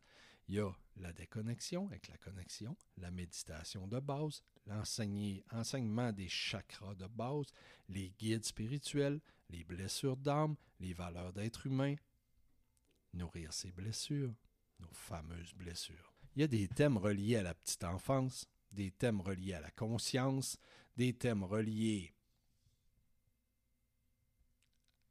Il 0.48 0.56
y 0.56 0.60
a 0.60 0.70
la 0.96 1.12
déconnexion 1.12 1.86
avec 1.86 2.08
la 2.08 2.16
connexion, 2.18 2.76
la 2.98 3.10
méditation 3.10 3.86
de 3.86 4.00
base, 4.00 4.42
l'enseignement 4.66 6.12
des 6.12 6.28
chakras 6.28 6.94
de 6.94 7.06
base, 7.06 7.46
les 7.88 8.10
guides 8.10 8.44
spirituels, 8.44 9.20
les 9.50 9.64
blessures 9.64 10.16
d'âme, 10.16 10.56
les 10.80 10.92
valeurs 10.92 11.32
d'être 11.32 11.66
humain, 11.66 11.96
nourrir 13.12 13.52
ses 13.52 13.72
blessures, 13.72 14.34
nos 14.80 14.92
fameuses 14.92 15.54
blessures. 15.54 16.14
Il 16.36 16.40
y 16.40 16.44
a 16.44 16.48
des 16.48 16.68
thèmes 16.68 16.96
reliés 16.96 17.36
à 17.36 17.42
la 17.42 17.54
petite 17.54 17.84
enfance, 17.84 18.48
des 18.72 18.90
thèmes 18.90 19.20
reliés 19.20 19.54
à 19.54 19.60
la 19.60 19.70
conscience, 19.70 20.58
des 20.96 21.12
thèmes 21.12 21.44
reliés 21.44 22.12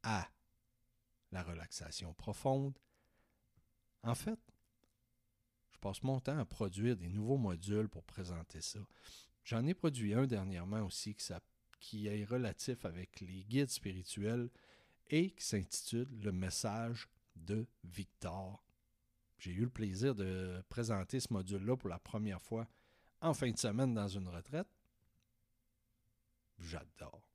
à 0.02 0.28
la 1.32 1.42
relaxation 1.42 2.12
profonde. 2.14 2.78
En 4.02 4.14
fait, 4.14 4.38
passe 5.84 6.02
mon 6.02 6.18
temps 6.18 6.38
à 6.38 6.46
produire 6.46 6.96
des 6.96 7.10
nouveaux 7.10 7.36
modules 7.36 7.90
pour 7.90 8.04
présenter 8.04 8.62
ça. 8.62 8.78
J'en 9.44 9.66
ai 9.66 9.74
produit 9.74 10.14
un 10.14 10.26
dernièrement 10.26 10.80
aussi 10.80 11.14
qui 11.14 11.30
qui 11.78 12.06
est 12.06 12.24
relatif 12.24 12.86
avec 12.86 13.20
les 13.20 13.44
guides 13.44 13.68
spirituels 13.68 14.48
et 15.10 15.32
qui 15.32 15.44
s'intitule 15.44 16.08
Le 16.22 16.32
message 16.32 17.06
de 17.36 17.66
Victor. 17.84 18.64
J'ai 19.36 19.52
eu 19.52 19.64
le 19.64 19.68
plaisir 19.68 20.14
de 20.14 20.64
présenter 20.70 21.20
ce 21.20 21.30
module-là 21.30 21.76
pour 21.76 21.90
la 21.90 21.98
première 21.98 22.40
fois 22.40 22.66
en 23.20 23.34
fin 23.34 23.50
de 23.50 23.58
semaine 23.58 23.92
dans 23.92 24.08
une 24.08 24.28
retraite. 24.28 24.68
J'adore. 26.58 27.28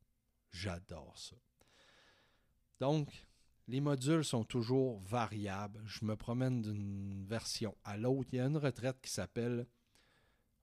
J'adore 0.49 1.15
ça. 1.15 1.35
Donc, 2.79 3.27
Les 3.69 3.81
modules 3.81 4.25
sont 4.25 4.45
toujours 4.45 4.99
variables. 5.01 5.79
Je 5.85 6.03
me 6.03 6.15
promène 6.15 6.63
d'une 6.63 7.23
version 7.23 7.77
à 7.83 7.97
l'autre. 7.97 8.29
Il 8.33 8.37
y 8.37 8.39
a 8.39 8.47
une 8.47 8.57
retraite 8.57 8.99
qui 8.99 9.11
s'appelle 9.11 9.67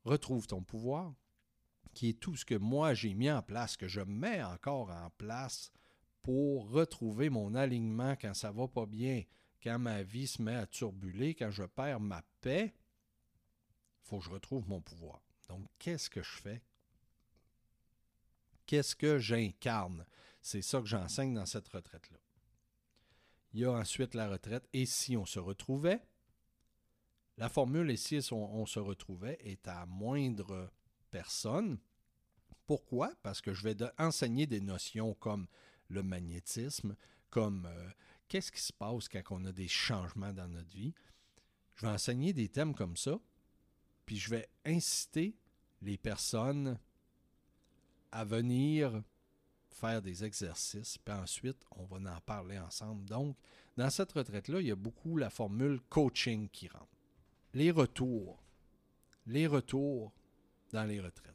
Retrouve 0.02 0.48
ton 0.48 0.64
pouvoir, 0.64 1.14
qui 1.94 2.08
est 2.08 2.18
tout 2.18 2.34
ce 2.34 2.44
que 2.44 2.56
moi 2.56 2.94
j'ai 2.94 3.14
mis 3.14 3.30
en 3.30 3.42
place, 3.42 3.76
que 3.76 3.86
je 3.86 4.00
mets 4.00 4.42
encore 4.42 4.90
en 4.90 5.10
place 5.18 5.70
pour 6.20 6.68
retrouver 6.68 7.30
mon 7.30 7.54
alignement 7.54 8.16
quand 8.20 8.34
ça 8.34 8.50
va 8.50 8.66
pas 8.66 8.86
bien, 8.86 9.22
quand 9.62 9.78
ma 9.78 10.02
vie 10.02 10.26
se 10.26 10.42
met 10.42 10.56
à 10.56 10.66
turbuler, 10.66 11.36
quand 11.36 11.52
je 11.52 11.62
perds 11.62 12.00
ma 12.00 12.24
paix. 12.40 12.74
Il 14.02 14.08
faut 14.08 14.18
que 14.18 14.24
je 14.24 14.30
retrouve 14.30 14.68
mon 14.68 14.80
pouvoir. 14.80 15.22
Donc, 15.48 15.64
qu'est-ce 15.78 16.10
que 16.10 16.24
je 16.24 16.38
fais? 16.38 16.60
Qu'est-ce 18.66 18.96
que 18.96 19.20
j'incarne? 19.20 20.04
C'est 20.42 20.62
ça 20.62 20.80
que 20.80 20.86
j'enseigne 20.86 21.34
dans 21.34 21.46
cette 21.46 21.68
retraite-là. 21.68 22.18
Il 23.52 23.60
y 23.60 23.64
a 23.64 23.72
ensuite 23.72 24.14
la 24.14 24.28
retraite. 24.28 24.68
Et 24.72 24.86
si 24.86 25.16
on 25.16 25.26
se 25.26 25.38
retrouvait? 25.38 26.00
La 27.38 27.48
formule 27.48 27.90
et 27.90 27.96
si 27.96 28.18
on, 28.32 28.66
se 28.66 28.78
retrouvait 28.78 29.38
est 29.40 29.68
à 29.68 29.84
moindre 29.86 30.70
personne. 31.10 31.78
Pourquoi? 32.66 33.12
Parce 33.22 33.42
que 33.42 33.52
je 33.52 33.62
vais 33.62 33.76
enseigner 33.98 34.46
des 34.46 34.60
notions 34.60 35.14
comme 35.14 35.46
le 35.88 36.02
magnétisme, 36.02 36.96
comme 37.28 37.66
euh, 37.66 37.90
qu'est-ce 38.28 38.50
qui 38.50 38.60
se 38.60 38.72
passe 38.72 39.08
quand 39.08 39.22
on 39.30 39.44
a 39.44 39.52
des 39.52 39.68
changements 39.68 40.32
dans 40.32 40.48
notre 40.48 40.74
vie? 40.74 40.94
Je 41.74 41.86
vais 41.86 41.92
enseigner 41.92 42.32
des 42.32 42.48
thèmes 42.48 42.74
comme 42.74 42.96
ça, 42.96 43.20
puis 44.06 44.16
je 44.16 44.30
vais 44.30 44.48
inciter 44.64 45.36
les 45.82 45.98
personnes 45.98 46.78
à 48.12 48.24
venir 48.24 49.02
faire 49.76 50.00
des 50.00 50.24
exercices, 50.24 50.98
puis 50.98 51.14
ensuite, 51.14 51.62
on 51.72 51.84
va 51.84 51.98
en 52.16 52.20
parler 52.20 52.58
ensemble. 52.58 53.04
Donc, 53.04 53.36
dans 53.76 53.90
cette 53.90 54.12
retraite-là, 54.12 54.60
il 54.60 54.68
y 54.68 54.72
a 54.72 54.76
beaucoup 54.76 55.16
la 55.16 55.30
formule 55.30 55.80
coaching 55.88 56.48
qui 56.48 56.68
rentre. 56.68 56.86
Les 57.52 57.70
retours. 57.70 58.42
Les 59.26 59.46
retours 59.46 60.12
dans 60.72 60.84
les 60.84 61.00
retraites. 61.00 61.34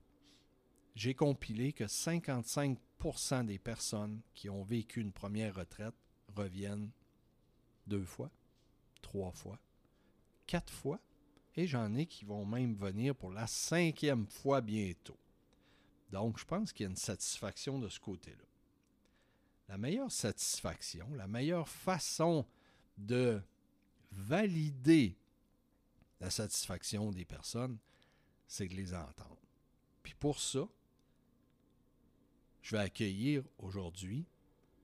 J'ai 0.96 1.14
compilé 1.14 1.72
que 1.72 1.86
55% 1.86 3.46
des 3.46 3.60
personnes 3.60 4.22
qui 4.34 4.50
ont 4.50 4.64
vécu 4.64 5.02
une 5.02 5.14
première 5.14 5.56
retraite 5.56 5.96
reviennent 6.36 6.92
deux 7.88 8.04
fois, 8.04 8.32
trois 9.02 9.32
fois, 9.32 9.60
quatre 10.48 10.74
fois, 10.74 11.00
et 11.56 11.68
j'en 11.68 11.94
ai 11.94 12.06
qui 12.06 12.26
vont 12.26 12.46
même 12.46 12.76
venir 12.76 13.16
pour 13.16 13.32
la 13.32 13.48
cinquième 13.48 14.28
fois 14.28 14.62
bientôt. 14.62 15.18
Donc, 16.12 16.38
je 16.38 16.46
pense 16.46 16.74
qu'il 16.74 16.84
y 16.84 16.88
a 16.88 16.90
une 16.90 16.96
satisfaction 16.96 17.80
de 17.80 17.90
ce 17.90 18.00
côté-là. 18.00 18.46
La 19.70 19.78
meilleure 19.78 20.12
satisfaction, 20.12 21.08
la 21.16 21.28
meilleure 21.28 21.70
façon 21.70 22.46
de 22.98 23.42
valider 24.12 25.18
la 26.20 26.30
satisfaction 26.30 27.12
des 27.12 27.24
personnes, 27.24 27.78
c'est 28.48 28.68
de 28.68 28.76
les 28.76 28.94
entendre. 28.94 29.38
Puis 30.04 30.14
pour 30.14 30.40
ça, 30.40 30.68
je 32.62 32.76
vais 32.76 32.82
accueillir 32.82 33.44
aujourd'hui 33.58 34.26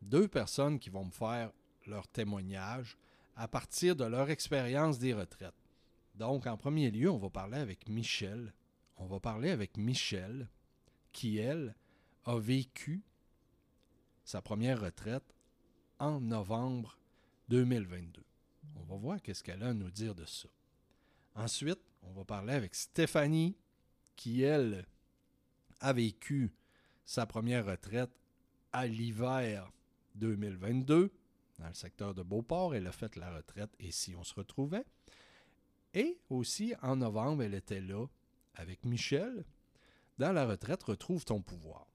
deux 0.02 0.28
personnes 0.28 0.80
qui 0.80 0.90
vont 0.90 1.06
me 1.06 1.12
faire 1.12 1.52
leur 1.86 2.08
témoignage 2.08 2.98
à 3.36 3.48
partir 3.48 3.96
de 3.96 4.06
leur 4.06 4.30
expérience 4.30 4.98
des 5.00 5.14
retraites. 5.14 5.54
Donc, 6.16 6.48
en 6.48 6.58
premier 6.58 6.90
lieu, 6.90 7.12
on 7.12 7.18
va 7.18 7.30
parler 7.30 7.58
avec 7.58 7.88
Michel. 7.88 8.54
On 8.98 9.06
va 9.06 9.20
parler 9.20 9.52
avec 9.52 9.78
Michel, 9.78 10.48
qui, 11.18 11.40
elle, 11.40 11.74
a 12.26 12.38
vécu 12.38 13.02
sa 14.24 14.40
première 14.40 14.82
retraite 14.82 15.34
en 15.98 16.22
novembre 16.22 17.00
2022. 17.50 18.24
On 18.76 18.84
va 18.84 18.98
voir 18.98 19.22
qu'est-ce 19.24 19.44
qu'elle 19.44 19.64
a 19.64 19.70
à 19.70 19.74
nous 19.74 19.90
dire 19.90 20.14
de 20.14 20.26
ça. 20.26 20.48
Ensuite, 21.34 21.80
on 22.04 22.12
va 22.12 22.24
parler 22.24 22.54
avec 22.54 22.76
Stéphanie, 22.76 23.58
qui, 24.16 24.44
elle, 24.44 24.86
a 25.80 25.92
vécu 25.92 26.54
sa 27.04 27.26
première 27.26 27.66
retraite 27.66 28.12
à 28.72 28.86
l'hiver 28.86 29.72
2022 30.14 31.12
dans 31.58 31.68
le 31.68 31.74
secteur 31.74 32.14
de 32.14 32.22
Beauport. 32.22 32.76
Elle 32.76 32.86
a 32.86 32.92
fait 32.92 33.16
la 33.16 33.36
retraite 33.36 33.72
et 33.80 33.90
si 33.90 34.14
on 34.14 34.24
se 34.24 34.36
retrouvait. 34.36 34.86
Et 35.96 36.20
aussi, 36.30 36.76
en 36.84 36.98
novembre, 36.98 37.42
elle 37.42 37.56
était 37.56 37.82
là 37.82 38.06
avec 38.54 38.86
Michel 38.86 39.46
dans 40.18 40.32
la 40.32 40.46
retraite 40.46 40.84
Retrouve 40.84 41.26
ton 41.26 41.42
pouvoir. 41.42 41.88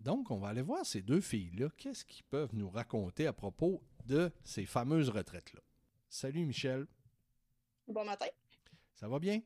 Donc, 0.00 0.30
on 0.30 0.38
va 0.38 0.48
aller 0.48 0.62
voir 0.62 0.86
ces 0.86 1.02
deux 1.02 1.20
filles-là. 1.20 1.68
Qu'est-ce 1.76 2.04
qu'ils 2.04 2.24
peuvent 2.24 2.54
nous 2.54 2.70
raconter 2.70 3.26
à 3.26 3.32
propos 3.32 3.82
de 4.06 4.30
ces 4.44 4.64
fameuses 4.64 5.10
retraites-là? 5.10 5.60
Salut 6.08 6.46
Michel. 6.46 6.86
Bon 7.86 8.04
matin. 8.04 8.26
Ça 8.94 9.08
va 9.08 9.18
bien? 9.18 9.40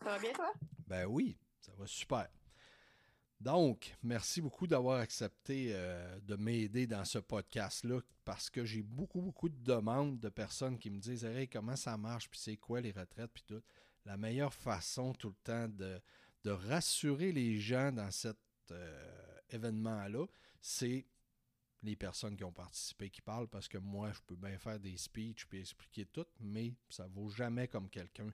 Ça 0.00 0.10
va 0.10 0.18
bien, 0.18 0.32
toi? 0.32 0.52
Ben 0.86 1.06
oui, 1.06 1.38
ça 1.60 1.72
va 1.78 1.86
super. 1.86 2.28
Donc, 3.40 3.94
merci 4.02 4.40
beaucoup 4.40 4.66
d'avoir 4.66 5.00
accepté 5.00 5.70
euh, 5.72 6.18
de 6.20 6.36
m'aider 6.36 6.86
dans 6.86 7.04
ce 7.04 7.18
podcast-là 7.18 8.00
parce 8.24 8.48
que 8.48 8.64
j'ai 8.64 8.82
beaucoup, 8.82 9.20
beaucoup 9.20 9.48
de 9.48 9.62
demandes 9.62 10.18
de 10.18 10.28
personnes 10.28 10.78
qui 10.78 10.90
me 10.90 10.98
disent 10.98 11.24
Hey, 11.24 11.48
comment 11.48 11.76
ça 11.76 11.96
marche, 11.96 12.28
puis 12.30 12.38
c'est 12.38 12.56
quoi 12.56 12.80
les 12.80 12.92
retraites, 12.92 13.30
puis 13.32 13.44
tout. 13.46 13.62
La 14.04 14.16
meilleure 14.16 14.52
façon 14.52 15.14
tout 15.14 15.28
le 15.28 15.36
temps 15.42 15.68
de, 15.68 16.00
de 16.44 16.50
rassurer 16.50 17.32
les 17.32 17.58
gens 17.58 17.90
dans 17.92 18.10
cet 18.10 18.38
euh, 18.70 19.38
événement-là, 19.50 20.26
c'est 20.60 21.06
les 21.82 21.96
personnes 21.96 22.36
qui 22.36 22.44
ont 22.44 22.52
participé 22.52 23.10
qui 23.10 23.20
parlent 23.20 23.48
parce 23.48 23.68
que 23.68 23.78
moi, 23.78 24.12
je 24.12 24.20
peux 24.26 24.36
bien 24.36 24.58
faire 24.58 24.80
des 24.80 24.96
speeches 24.96 25.46
puis 25.46 25.60
expliquer 25.60 26.06
tout, 26.06 26.26
mais 26.40 26.74
ça 26.88 27.06
vaut 27.06 27.30
jamais 27.30 27.68
comme 27.68 27.88
quelqu'un 27.90 28.32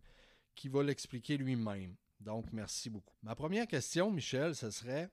qui 0.55 0.68
va 0.68 0.83
l'expliquer 0.83 1.37
lui-même. 1.37 1.96
Donc, 2.20 2.53
merci 2.53 2.90
beaucoup. 2.90 3.14
Ma 3.23 3.35
première 3.35 3.66
question, 3.66 4.11
Michel, 4.11 4.55
ce 4.55 4.70
serait 4.70 5.11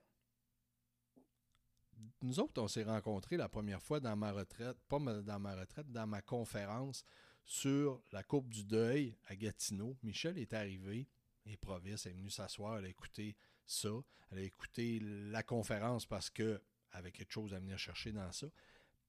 nous 2.22 2.40
autres, 2.40 2.60
on 2.60 2.68
s'est 2.68 2.84
rencontrés 2.84 3.36
la 3.36 3.48
première 3.48 3.82
fois 3.82 4.00
dans 4.00 4.16
ma 4.16 4.32
retraite, 4.32 4.76
pas 4.88 4.98
dans 4.98 5.38
ma 5.38 5.54
retraite, 5.54 5.90
dans 5.90 6.06
ma 6.06 6.22
conférence 6.22 7.04
sur 7.44 8.02
la 8.12 8.22
Coupe 8.22 8.48
du 8.48 8.64
Deuil 8.64 9.16
à 9.26 9.36
Gatineau. 9.36 9.96
Michel 10.02 10.38
est 10.38 10.52
arrivé, 10.52 11.08
et 11.48 11.56
Provis 11.56 12.06
est 12.06 12.12
venu 12.12 12.30
s'asseoir, 12.30 12.78
elle 12.78 12.86
a 12.86 12.88
écouté 12.88 13.36
ça, 13.64 13.90
elle 14.30 14.38
a 14.38 14.42
écouté 14.42 15.00
la 15.00 15.42
conférence 15.42 16.06
parce 16.06 16.30
que 16.30 16.62
avait 16.92 17.12
quelque 17.12 17.32
chose 17.32 17.54
à 17.54 17.58
venir 17.58 17.78
chercher 17.78 18.12
dans 18.12 18.32
ça. 18.32 18.46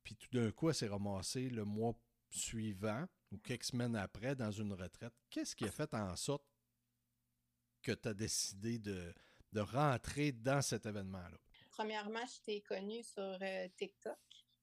Puis 0.03 0.15
tout 0.15 0.29
d'un 0.31 0.51
coup, 0.51 0.69
elle 0.69 0.75
s'est 0.75 0.87
ramassée 0.87 1.49
le 1.49 1.65
mois 1.65 1.95
suivant 2.29 3.05
ou 3.31 3.37
quelques 3.37 3.65
semaines 3.65 3.95
après 3.95 4.35
dans 4.35 4.51
une 4.51 4.73
retraite. 4.73 5.13
Qu'est-ce 5.29 5.55
qui 5.55 5.65
a 5.65 5.71
fait 5.71 5.93
en 5.93 6.15
sorte 6.15 6.45
que 7.81 7.91
tu 7.91 8.07
as 8.09 8.13
décidé 8.13 8.79
de, 8.79 9.13
rentrer 9.55 10.31
dans 10.31 10.61
cet 10.61 10.85
événement-là? 10.85 11.37
Premièrement, 11.71 12.25
je 12.25 12.41
t'ai 12.41 12.61
connue 12.61 13.03
sur 13.03 13.37
euh, 13.41 13.67
TikTok. 13.77 14.17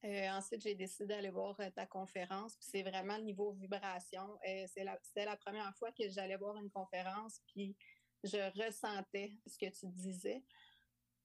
Euh, 0.07 0.31
ensuite, 0.31 0.62
j'ai 0.62 0.75
décidé 0.75 1.07
d'aller 1.07 1.31
voir 1.31 1.59
euh, 1.61 1.71
ta 1.71 1.85
conférence. 1.85 2.57
C'est 2.61 2.83
vraiment 2.83 3.16
le 3.16 3.25
niveau 3.25 3.53
vibration. 3.53 4.38
c'est 4.42 4.85
la, 4.85 4.99
la 5.16 5.37
première 5.37 5.75
fois 5.77 5.90
que 5.92 6.09
j'allais 6.09 6.37
voir 6.37 6.57
une 6.57 6.71
conférence, 6.71 7.40
puis 7.49 7.77
je 8.23 8.64
ressentais 8.64 9.33
ce 9.47 9.59
que 9.59 9.71
tu 9.71 9.87
disais. 9.88 10.42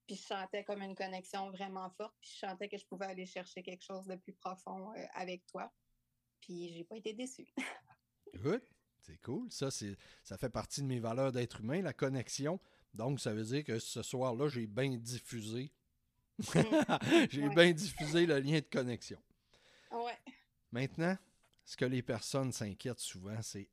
Puis 0.08 0.16
je 0.16 0.24
sentais 0.24 0.64
comme 0.64 0.82
une 0.82 0.96
connexion 0.96 1.52
vraiment 1.52 1.90
forte. 1.92 2.16
Puis 2.20 2.32
je 2.34 2.48
sentais 2.48 2.68
que 2.68 2.78
je 2.78 2.86
pouvais 2.86 3.06
aller 3.06 3.26
chercher 3.26 3.64
quelque 3.64 3.84
chose 3.84 4.08
de 4.08 4.16
plus 4.16 4.34
profond 4.34 4.94
euh, 4.94 5.06
avec 5.14 5.46
toi. 5.46 5.72
Puis 6.42 6.74
j'ai 6.74 6.84
pas 6.84 6.98
été 6.98 7.14
déçue. 7.14 7.48
Good. 8.36 8.64
C'est 9.00 9.20
cool. 9.22 9.52
Ça, 9.52 9.70
ça 9.72 10.38
fait 10.38 10.50
partie 10.50 10.82
de 10.82 10.86
mes 10.86 11.00
valeurs 11.00 11.32
d'être 11.32 11.62
humain, 11.62 11.82
la 11.82 11.94
connexion. 11.94 12.60
Donc, 12.94 13.20
ça 13.20 13.34
veut 13.34 13.44
dire 13.44 13.64
que 13.64 13.80
ce 13.80 14.04
soir-là, 14.04 14.48
j'ai 14.48 14.68
bien 14.68 14.96
diffusé. 14.96 15.72
J'ai 17.30 17.50
bien 17.50 17.72
diffusé 17.72 18.26
le 18.26 18.40
lien 18.40 18.60
de 18.60 18.68
connexion. 18.72 19.22
Ouais. 19.92 20.18
Maintenant, 20.72 21.18
ce 21.64 21.78
que 21.78 21.86
les 21.86 22.02
personnes 22.02 22.52
s'inquiètent 22.52 23.00
souvent, 23.00 23.42
c'est 23.42 23.70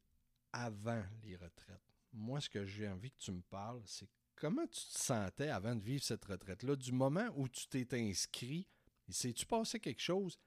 avant 0.52 1.02
les 1.22 1.36
retraites. 1.36 1.80
Moi, 2.12 2.40
ce 2.40 2.48
que 2.48 2.64
j'ai 2.64 2.88
envie 2.88 3.10
que 3.10 3.18
tu 3.18 3.32
me 3.32 3.42
parles, 3.42 3.82
c'est 3.84 4.08
comment 4.34 4.66
tu 4.66 4.80
te 4.80 4.98
sentais 4.98 5.48
avant 5.48 5.74
de 5.74 5.82
vivre 5.82 6.02
cette 6.02 6.24
retraite-là, 6.24 6.76
du 6.76 6.92
moment 6.92 7.28
où 7.36 7.48
tu 7.48 7.66
t'es 7.66 7.86
inscrit? 7.92 8.66
Sais-tu 9.08 9.46
passé 9.46 9.80
quelque 9.80 10.00
chose 10.00 10.38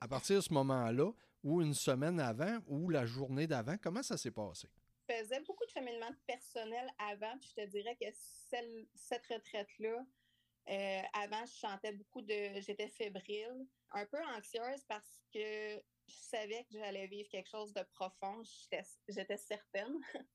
à 0.00 0.08
partir 0.08 0.36
de 0.36 0.40
ce 0.40 0.52
moment-là, 0.52 1.12
ou 1.42 1.62
une 1.62 1.74
semaine 1.74 2.18
avant, 2.20 2.58
ou 2.66 2.90
la 2.90 3.06
journée 3.06 3.46
d'avant? 3.46 3.76
Comment 3.80 4.02
ça 4.02 4.16
s'est 4.16 4.30
passé? 4.30 4.68
Je 5.08 5.14
faisais 5.14 5.40
beaucoup 5.40 5.64
de 5.64 5.70
cheminement 5.70 6.10
personnel 6.26 6.90
avant, 6.98 7.38
puis 7.38 7.50
je 7.56 7.62
te 7.62 7.68
dirais 7.68 7.96
que 7.96 8.06
cette 8.94 9.26
retraite-là, 9.26 10.04
euh, 10.70 11.02
avant, 11.14 11.44
je 11.46 11.54
chantais 11.54 11.92
beaucoup 11.92 12.22
de. 12.22 12.60
J'étais 12.60 12.88
fébrile, 12.88 13.66
un 13.92 14.06
peu 14.06 14.18
anxieuse 14.36 14.84
parce 14.86 15.20
que 15.32 15.76
je 16.06 16.14
savais 16.14 16.64
que 16.64 16.78
j'allais 16.78 17.06
vivre 17.06 17.28
quelque 17.30 17.48
chose 17.48 17.72
de 17.72 17.82
profond. 17.94 18.42
J'étais 19.08 19.36
certaine. 19.36 19.98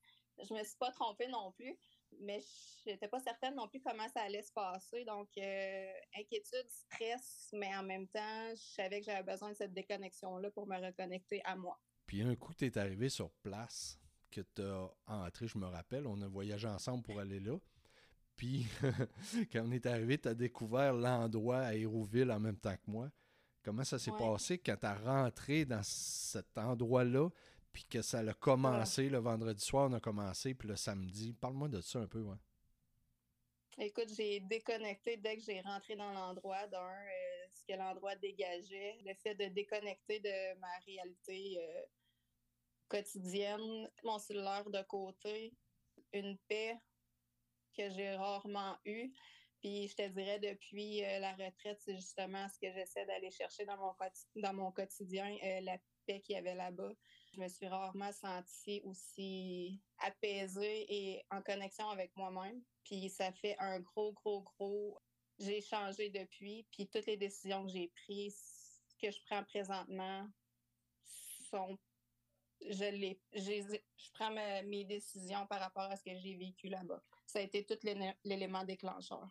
je 0.43 0.53
me 0.53 0.63
suis 0.63 0.77
pas 0.77 0.91
trompée 0.91 1.27
non 1.27 1.51
plus 1.51 1.77
mais 2.21 2.39
je 2.85 2.91
n'étais 2.91 3.07
pas 3.07 3.19
certaine 3.19 3.55
non 3.55 3.67
plus 3.67 3.79
comment 3.79 4.07
ça 4.09 4.21
allait 4.21 4.41
se 4.41 4.51
passer. 4.51 5.05
Donc, 5.05 5.29
euh, 5.37 5.93
inquiétude, 6.17 6.67
stress, 6.69 7.49
mais 7.53 7.75
en 7.75 7.83
même 7.83 8.07
temps, 8.07 8.49
je 8.51 8.73
savais 8.75 8.99
que 8.99 9.05
j'avais 9.05 9.23
besoin 9.23 9.51
de 9.51 9.55
cette 9.55 9.73
déconnexion-là 9.73 10.51
pour 10.51 10.67
me 10.67 10.77
reconnecter 10.79 11.41
à 11.45 11.55
moi. 11.55 11.79
Puis 12.05 12.21
un 12.21 12.35
coup 12.35 12.53
que 12.53 12.57
tu 12.57 12.65
es 12.65 12.77
arrivé 12.77 13.09
sur 13.09 13.31
place, 13.41 13.99
que 14.31 14.41
tu 14.41 14.61
as 14.61 14.89
entré, 15.07 15.47
je 15.47 15.57
me 15.57 15.67
rappelle, 15.67 16.07
on 16.07 16.21
a 16.21 16.27
voyagé 16.27 16.67
ensemble 16.67 17.03
pour 17.03 17.19
aller 17.19 17.39
là. 17.39 17.57
Puis 18.35 18.65
quand 19.51 19.63
on 19.65 19.71
est 19.71 19.85
arrivé, 19.85 20.17
tu 20.17 20.27
as 20.27 20.33
découvert 20.33 20.93
l'endroit 20.93 21.59
à 21.59 21.75
Hérouville 21.75 22.31
en 22.31 22.39
même 22.39 22.57
temps 22.57 22.75
que 22.75 22.91
moi. 22.91 23.09
Comment 23.63 23.83
ça 23.83 23.97
s'est 23.97 24.11
passé 24.11 24.57
quand 24.57 24.75
tu 24.75 24.85
as 24.85 24.95
rentré 24.95 25.63
dans 25.63 25.83
cet 25.83 26.57
endroit-là, 26.57 27.29
puis 27.71 27.85
que 27.85 28.01
ça 28.01 28.19
a 28.19 28.33
commencé 28.33 29.09
le 29.09 29.19
vendredi 29.19 29.63
soir, 29.63 29.89
on 29.89 29.93
a 29.93 29.99
commencé, 29.99 30.53
puis 30.53 30.67
le 30.67 30.75
samedi? 30.75 31.33
Parle-moi 31.33 31.69
de 31.69 31.79
ça 31.79 31.99
un 31.99 32.07
peu, 32.07 32.21
ouais. 32.21 32.35
Écoute, 33.79 34.09
j'ai 34.15 34.39
déconnecté 34.41 35.17
dès 35.17 35.37
que 35.37 35.43
j'ai 35.43 35.61
rentré 35.61 35.95
dans 35.95 36.11
l'endroit, 36.11 36.67
d'un, 36.67 36.77
euh, 36.79 37.47
ce 37.55 37.63
que 37.65 37.77
l'endroit 37.77 38.15
dégageait, 38.17 38.99
le 39.03 39.13
fait 39.15 39.33
de 39.33 39.45
déconnecter 39.45 40.19
de 40.19 40.59
ma 40.59 40.77
réalité 40.85 41.57
euh, 41.57 41.81
quotidienne, 42.87 43.89
mon 44.03 44.19
cellulaire 44.19 44.69
de 44.69 44.81
côté, 44.83 45.53
une 46.11 46.37
paix 46.47 46.77
que 47.73 47.89
j'ai 47.89 48.15
rarement 48.15 48.77
eue. 48.85 49.13
Puis 49.63 49.87
je 49.87 49.95
te 49.95 50.07
dirais, 50.09 50.39
depuis 50.39 51.05
euh, 51.05 51.19
la 51.19 51.31
retraite, 51.31 51.79
c'est 51.79 51.95
justement 51.95 52.47
ce 52.49 52.59
que 52.59 52.73
j'essaie 52.73 53.05
d'aller 53.05 53.31
chercher 53.31 53.65
dans 53.65 54.53
mon, 54.53 54.71
quotidien, 54.73 55.37
la 55.61 55.77
paix 56.05 56.19
qu'il 56.19 56.35
y 56.35 56.37
avait 56.37 56.53
là-bas. 56.53 56.91
Je 57.33 57.39
me 57.39 57.47
suis 57.47 57.67
rarement 57.67 58.11
sentie 58.11 58.81
aussi 58.83 59.81
apaisée 59.99 60.85
et 60.89 61.23
en 61.31 61.41
connexion 61.41 61.89
avec 61.89 62.15
moi-même. 62.17 62.61
Puis 62.83 63.09
ça 63.09 63.31
fait 63.31 63.55
un 63.57 63.79
gros, 63.79 64.11
gros, 64.11 64.41
gros. 64.41 64.99
J'ai 65.39 65.61
changé 65.61 66.09
depuis. 66.09 66.67
Puis 66.71 66.87
toutes 66.89 67.05
les 67.05 67.17
décisions 67.17 67.65
que 67.65 67.71
j'ai 67.71 67.87
prises, 67.87 68.83
que 69.01 69.09
je 69.09 69.19
prends 69.25 69.45
présentement, 69.45 70.27
sont. 71.49 71.77
Je, 72.65 73.15
je 73.33 74.11
prends 74.13 74.31
mes 74.63 74.85
décisions 74.85 75.47
par 75.47 75.59
rapport 75.59 75.83
à 75.83 75.95
ce 75.95 76.03
que 76.03 76.15
j'ai 76.17 76.35
vécu 76.35 76.67
là-bas. 76.67 77.01
Ça 77.33 77.39
a 77.39 77.41
été 77.41 77.63
tout 77.63 77.79
l'élément 78.23 78.63
déclencheur. 78.63 79.27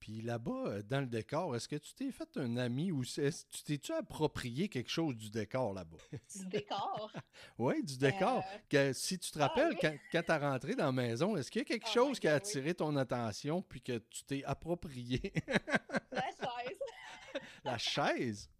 Puis 0.00 0.22
là-bas, 0.22 0.68
euh, 0.68 0.82
dans 0.82 1.00
le 1.00 1.06
décor, 1.06 1.54
est-ce 1.54 1.68
que 1.68 1.76
tu 1.76 1.92
t'es 1.92 2.10
fait 2.10 2.34
un 2.38 2.56
ami 2.56 2.90
ou 2.92 3.04
tu 3.04 3.62
t'es-tu 3.66 3.92
approprié 3.92 4.70
quelque 4.70 4.88
chose 4.88 5.14
du 5.16 5.28
décor 5.28 5.74
là-bas? 5.74 5.98
Du 6.34 6.46
décor? 6.46 7.12
oui, 7.58 7.84
du 7.84 7.98
décor. 7.98 8.38
Euh, 8.38 8.58
que, 8.70 8.92
si 8.94 9.18
tu 9.18 9.32
te 9.32 9.38
ah 9.38 9.48
rappelles, 9.48 9.76
quand, 9.78 9.98
tu 10.10 10.32
es 10.32 10.36
rentré 10.38 10.74
dans 10.74 10.86
la 10.86 10.92
maison, 10.92 11.36
est-ce 11.36 11.50
qu'il 11.50 11.60
y 11.60 11.64
a 11.66 11.66
quelque 11.66 11.88
ah 11.88 11.92
chose 11.92 12.18
qui 12.18 12.26
a 12.26 12.36
attiré 12.36 12.72
ton 12.72 12.96
attention 12.96 13.60
puis 13.60 13.82
que 13.82 13.98
tu 13.98 14.24
t'es 14.24 14.42
approprié? 14.44 15.34
la 16.10 16.30
chaise. 16.30 17.42
la 17.64 17.76
chaise? 17.76 18.50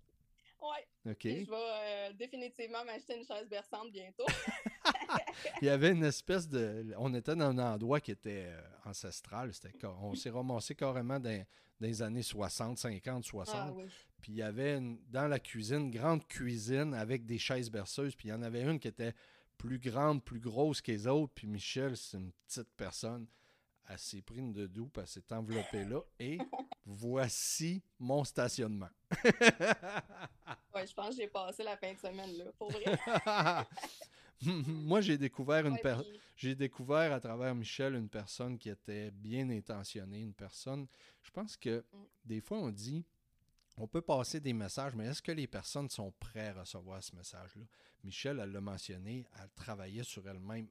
Oui. 0.61 1.13
OK. 1.13 1.23
je 1.23 1.51
vais 1.51 1.57
euh, 1.57 2.13
définitivement 2.13 2.85
m'acheter 2.85 3.17
une 3.17 3.25
chaise 3.25 3.49
berçante 3.49 3.91
bientôt. 3.91 4.27
Il 5.63 5.67
y 5.67 5.71
avait 5.71 5.93
une 5.93 6.05
espèce 6.05 6.49
de. 6.49 6.95
On 6.99 7.15
était 7.15 7.35
dans 7.35 7.47
un 7.47 7.59
endroit 7.59 8.01
qui 8.01 8.11
était 8.11 8.47
euh, 8.47 8.61
ancestral. 8.85 9.53
On 10.01 10.15
s'est 10.15 10.31
ramassé 10.31 10.75
carrément 10.75 11.21
dans, 11.21 11.45
les 11.81 12.03
années 12.03 12.23
60, 12.23 12.79
50, 12.79 13.25
60. 13.25 13.77
Puis 14.21 14.33
il 14.33 14.37
y 14.37 14.43
avait 14.43 14.81
dans 15.09 15.29
la 15.29 15.39
cuisine, 15.39 15.83
une 15.83 15.91
grande 15.91 16.27
cuisine 16.27 16.95
avec 16.95 17.27
des 17.27 17.39
chaises 17.39 17.71
berceuses. 17.71 18.15
Puis 18.15 18.29
il 18.29 18.31
y 18.31 18.35
en 18.35 18.43
avait 18.43 18.63
une 18.63 18.79
qui 18.79 18.89
était 18.89 19.15
plus 19.59 19.79
grande, 19.79 20.23
plus 20.23 20.41
grosse 20.41 20.81
que 20.81 20.93
les 20.93 21.07
autres. 21.07 21.33
Puis 21.35 21.47
Michel, 21.47 21.97
c'est 21.97 22.17
une 22.17 22.33
petite 22.47 22.69
personne. 22.77 23.27
Elle 23.89 23.99
s'est 23.99 24.23
pris 24.23 24.39
une 24.39 24.53
de 24.53 24.67
doux, 24.67 24.91
elle 24.97 25.07
s'est 25.07 25.33
enveloppée 25.33 25.85
là. 25.85 26.01
Et 26.19 26.39
voici 26.85 27.83
mon 27.99 28.25
stationnement. 28.25 28.89
ouais, 30.75 30.87
je 30.87 30.95
pense 30.95 31.11
que 31.11 31.23
j'ai 31.23 31.29
passé 31.29 31.63
la 31.63 31.77
fin 31.77 31.93
de 31.93 31.99
semaine 31.99 32.37
là, 32.37 32.47
pour 32.59 32.73
vrai. 32.73 32.85
Moi, 34.67 35.01
j'ai 35.01 35.19
découvert 35.19 35.67
une 35.67 35.79
j'ai 36.37 36.55
découvert 36.55 37.13
à 37.13 37.21
travers 37.21 37.55
Michel 37.55 37.95
une 37.95 38.11
personne 38.11 38.59
qui 38.59 38.69
était 38.69 39.11
bien 39.11 39.49
intentionnée, 39.49 40.21
une 40.21 40.35
personne. 40.35 40.87
Je 41.23 41.31
pense 41.31 41.57
que 41.57 41.79
mm. 41.79 42.05
des 42.25 42.41
fois 42.41 42.59
on 42.59 42.71
dit 42.71 43.05
on 43.79 43.87
peut 43.87 44.03
passer 44.03 44.41
des 44.41 44.53
messages, 44.53 44.95
mais 44.95 45.07
est-ce 45.07 45.23
que 45.23 45.33
les 45.33 45.47
personnes 45.47 45.91
sont 45.91 46.11
prêtes 46.13 46.57
à 46.57 46.61
recevoir 46.61 47.03
ce 47.03 47.15
message-là? 47.15 47.65
Michel, 48.05 48.41
elle 48.41 48.53
l'a 48.53 48.61
mentionné, 48.61 49.27
elle 49.39 49.51
travaillait 49.55 50.03
sur 50.03 50.27
elle-même 50.27 50.69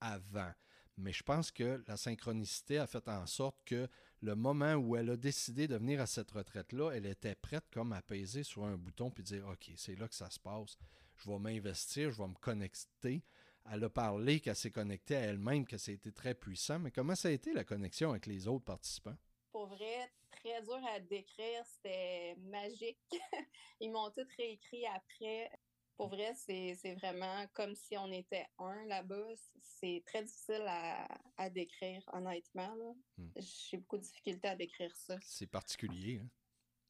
avant. 0.00 0.52
Mais 0.96 1.12
je 1.12 1.22
pense 1.22 1.50
que 1.50 1.82
la 1.86 1.96
synchronicité 1.96 2.78
a 2.78 2.86
fait 2.86 3.06
en 3.08 3.26
sorte 3.26 3.62
que 3.64 3.88
le 4.22 4.34
moment 4.34 4.74
où 4.74 4.96
elle 4.96 5.10
a 5.10 5.16
décidé 5.16 5.66
de 5.66 5.76
venir 5.76 6.00
à 6.00 6.06
cette 6.06 6.30
retraite-là, 6.30 6.92
elle 6.92 7.06
était 7.06 7.34
prête 7.34 7.64
comme 7.70 7.92
à 7.92 8.02
peser 8.02 8.42
sur 8.42 8.64
un 8.64 8.76
bouton 8.76 9.10
puis 9.10 9.22
dire 9.22 9.46
OK, 9.46 9.70
c'est 9.76 9.96
là 9.96 10.08
que 10.08 10.14
ça 10.14 10.30
se 10.30 10.38
passe 10.38 10.76
je 11.20 11.30
vais 11.30 11.38
m'investir, 11.38 12.10
je 12.10 12.22
vais 12.22 12.28
me 12.28 12.34
connecter. 12.34 13.22
Elle 13.70 13.84
a 13.84 13.90
parlé 13.90 14.40
qu'elle 14.40 14.56
s'est 14.56 14.70
connectée 14.70 15.16
à 15.16 15.20
elle-même, 15.20 15.66
que 15.66 15.76
ça 15.76 15.90
a 15.90 15.94
été 15.94 16.12
très 16.12 16.34
puissant. 16.34 16.78
Mais 16.78 16.90
comment 16.90 17.14
ça 17.14 17.28
a 17.28 17.30
été 17.30 17.52
la 17.52 17.64
connexion 17.64 18.10
avec 18.10 18.26
les 18.26 18.48
autres 18.48 18.64
participants? 18.64 19.16
Pour 19.52 19.66
vrai, 19.66 20.10
très 20.30 20.62
dur 20.62 20.80
à 20.88 21.00
décrire. 21.00 21.64
C'était 21.66 22.36
magique. 22.38 22.98
Ils 23.80 23.90
m'ont 23.90 24.10
tout 24.10 24.26
réécrit 24.38 24.86
après. 24.86 25.50
Pour 25.96 26.08
vrai, 26.08 26.32
c'est 26.34 26.94
vraiment 26.94 27.46
comme 27.52 27.74
si 27.74 27.96
on 27.98 28.10
était 28.10 28.46
un 28.58 28.86
là-bas. 28.86 29.34
C'est 29.60 30.02
très 30.06 30.24
difficile 30.24 30.64
à, 30.66 31.50
décrire, 31.50 32.02
honnêtement. 32.14 32.74
Hmm. 33.18 33.28
J'ai 33.36 33.76
beaucoup 33.76 33.98
de 33.98 34.02
difficultés 34.02 34.48
à 34.48 34.56
décrire 34.56 34.96
ça. 34.96 35.18
C'est 35.22 35.46
particulier. 35.46 36.20
Hein? 36.22 36.28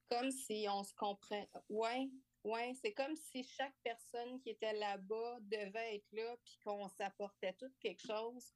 Comme 0.09 0.31
si 0.31 0.66
on 0.69 0.85
se 0.85 0.95
comprend. 0.95 1.45
Ouais, 1.69 2.09
oui, 2.44 2.74
c'est 2.74 2.94
comme 2.94 3.16
si 3.16 3.44
chaque 3.44 3.76
personne 3.83 4.40
qui 4.40 4.50
était 4.50 4.72
là-bas 4.72 5.38
devait 5.42 5.96
être 5.96 6.12
là, 6.12 6.37
puis 6.42 6.59
qu'on 6.64 6.88
s'apportait 6.88 7.55
tout 7.55 7.70
quelque 7.81 8.07
chose. 8.07 8.55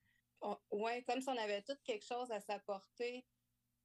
Oui, 0.70 1.04
comme 1.04 1.20
si 1.20 1.28
on 1.28 1.36
avait 1.36 1.62
tout 1.62 1.76
quelque 1.84 2.04
chose 2.04 2.30
à 2.30 2.40
s'apporter, 2.40 3.26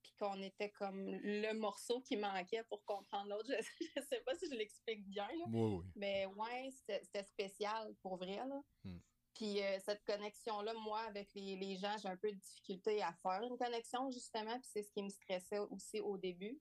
puis 0.01 0.13
qu'on 0.17 0.41
était 0.41 0.71
comme 0.71 1.05
le 1.23 1.53
morceau 1.53 2.01
qui 2.01 2.17
manquait 2.17 2.63
pour 2.65 2.83
comprendre 2.85 3.29
l'autre. 3.29 3.49
Je 3.79 3.99
ne 3.99 4.05
sais 4.05 4.21
pas 4.21 4.35
si 4.35 4.49
je 4.49 4.55
l'explique 4.55 5.05
bien, 5.07 5.29
oui, 5.47 5.81
mais 5.95 6.25
ouais, 6.25 6.71
c'était 6.71 7.23
spécial 7.23 7.93
pour 8.01 8.17
vrai. 8.17 8.38
Là. 8.38 8.62
Hmm. 8.83 8.99
Puis 9.33 9.62
euh, 9.62 9.79
cette 9.79 10.03
connexion-là, 10.05 10.73
moi, 10.73 10.99
avec 11.01 11.33
les, 11.33 11.55
les 11.55 11.77
gens, 11.77 11.95
j'ai 12.01 12.09
un 12.09 12.17
peu 12.17 12.31
de 12.31 12.38
difficulté 12.38 13.01
à 13.01 13.13
faire 13.21 13.41
une 13.43 13.57
connexion, 13.57 14.09
justement, 14.12 14.59
puis 14.59 14.69
c'est 14.71 14.83
ce 14.83 14.91
qui 14.91 15.03
me 15.03 15.09
stressait 15.09 15.59
aussi 15.59 15.99
au 15.99 16.17
début 16.17 16.59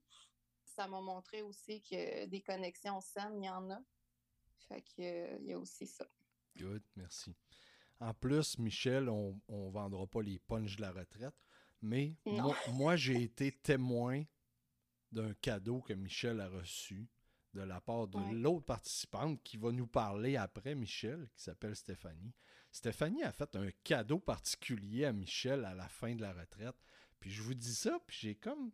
ça 0.79 0.87
m'a 0.87 1.01
montré 1.01 1.41
aussi 1.41 1.81
que 1.81 2.25
des 2.27 2.39
connexions 2.39 3.01
saines, 3.01 3.43
il 3.43 3.47
y 3.47 3.49
en 3.49 3.69
a. 3.69 3.81
Fait 4.69 4.81
que, 4.81 5.01
euh, 5.01 5.37
il 5.41 5.47
y 5.47 5.53
a 5.53 5.59
aussi 5.59 5.85
ça. 5.85 6.07
Good, 6.55 6.81
merci. 6.95 7.35
En 7.99 8.13
plus, 8.13 8.57
Michel, 8.57 9.09
on 9.09 9.37
ne 9.49 9.71
vendra 9.71 10.07
pas 10.07 10.21
les 10.21 10.39
punches 10.39 10.77
de 10.77 10.81
la 10.83 10.93
retraite, 10.93 11.35
mais 11.81 12.15
moi, 12.71 12.95
j'ai 12.95 13.23
été 13.23 13.51
témoin 13.51 14.23
d'un 15.11 15.33
cadeau 15.33 15.81
que 15.81 15.91
Michel 15.91 16.39
a 16.39 16.47
reçu 16.47 17.09
de 17.53 17.61
la 17.61 17.81
part 17.81 18.07
de 18.07 18.33
l'autre 18.33 18.65
participante 18.65 19.43
qui 19.43 19.57
va 19.57 19.73
nous 19.73 19.87
parler 19.87 20.37
après, 20.37 20.75
Michel, 20.75 21.29
qui 21.35 21.43
s'appelle 21.43 21.75
Stéphanie. 21.75 22.33
Stéphanie 22.71 23.23
a 23.23 23.33
fait 23.33 23.53
un 23.57 23.69
cadeau 23.83 24.19
particulier 24.19 25.03
à 25.03 25.11
Michel 25.11 25.65
à 25.65 25.73
la 25.73 25.89
fin 25.89 26.15
de 26.15 26.21
la 26.21 26.31
retraite. 26.31 26.77
Puis 27.19 27.31
je 27.31 27.41
vous 27.41 27.55
dis 27.55 27.75
ça, 27.75 27.99
puis 28.07 28.17
j'ai 28.21 28.35
comme 28.35 28.71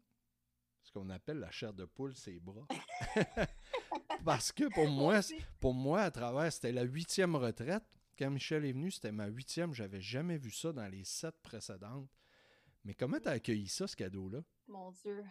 qu'on 0.96 1.10
appelle 1.10 1.40
la 1.40 1.52
chair 1.52 1.74
de 1.74 1.84
poule, 1.84 2.16
ses 2.16 2.40
bras. 2.40 2.66
Parce 4.26 4.52
que 4.52 4.74
pour 4.74 4.88
moi, 4.88 5.20
pour 5.60 5.74
moi, 5.74 6.02
à 6.02 6.12
travers, 6.12 6.52
c'était 6.52 6.72
la 6.72 6.84
huitième 6.84 7.36
retraite. 7.36 7.84
Quand 8.18 8.30
Michel 8.30 8.64
est 8.66 8.72
venu, 8.72 8.90
c'était 8.92 9.12
ma 9.12 9.28
huitième. 9.28 9.74
J'avais 9.74 10.00
jamais 10.00 10.38
vu 10.38 10.52
ça 10.52 10.72
dans 10.72 10.88
les 10.88 11.04
sept 11.04 11.36
précédentes. 11.42 12.10
Mais 12.86 12.94
comment 12.94 13.20
tu 13.20 13.28
as 13.28 13.32
accueilli 13.32 13.68
ça, 13.68 13.88
ce 13.88 13.96
cadeau-là? 13.96 14.40
Mon 14.68 14.92
Dieu. 14.92 15.24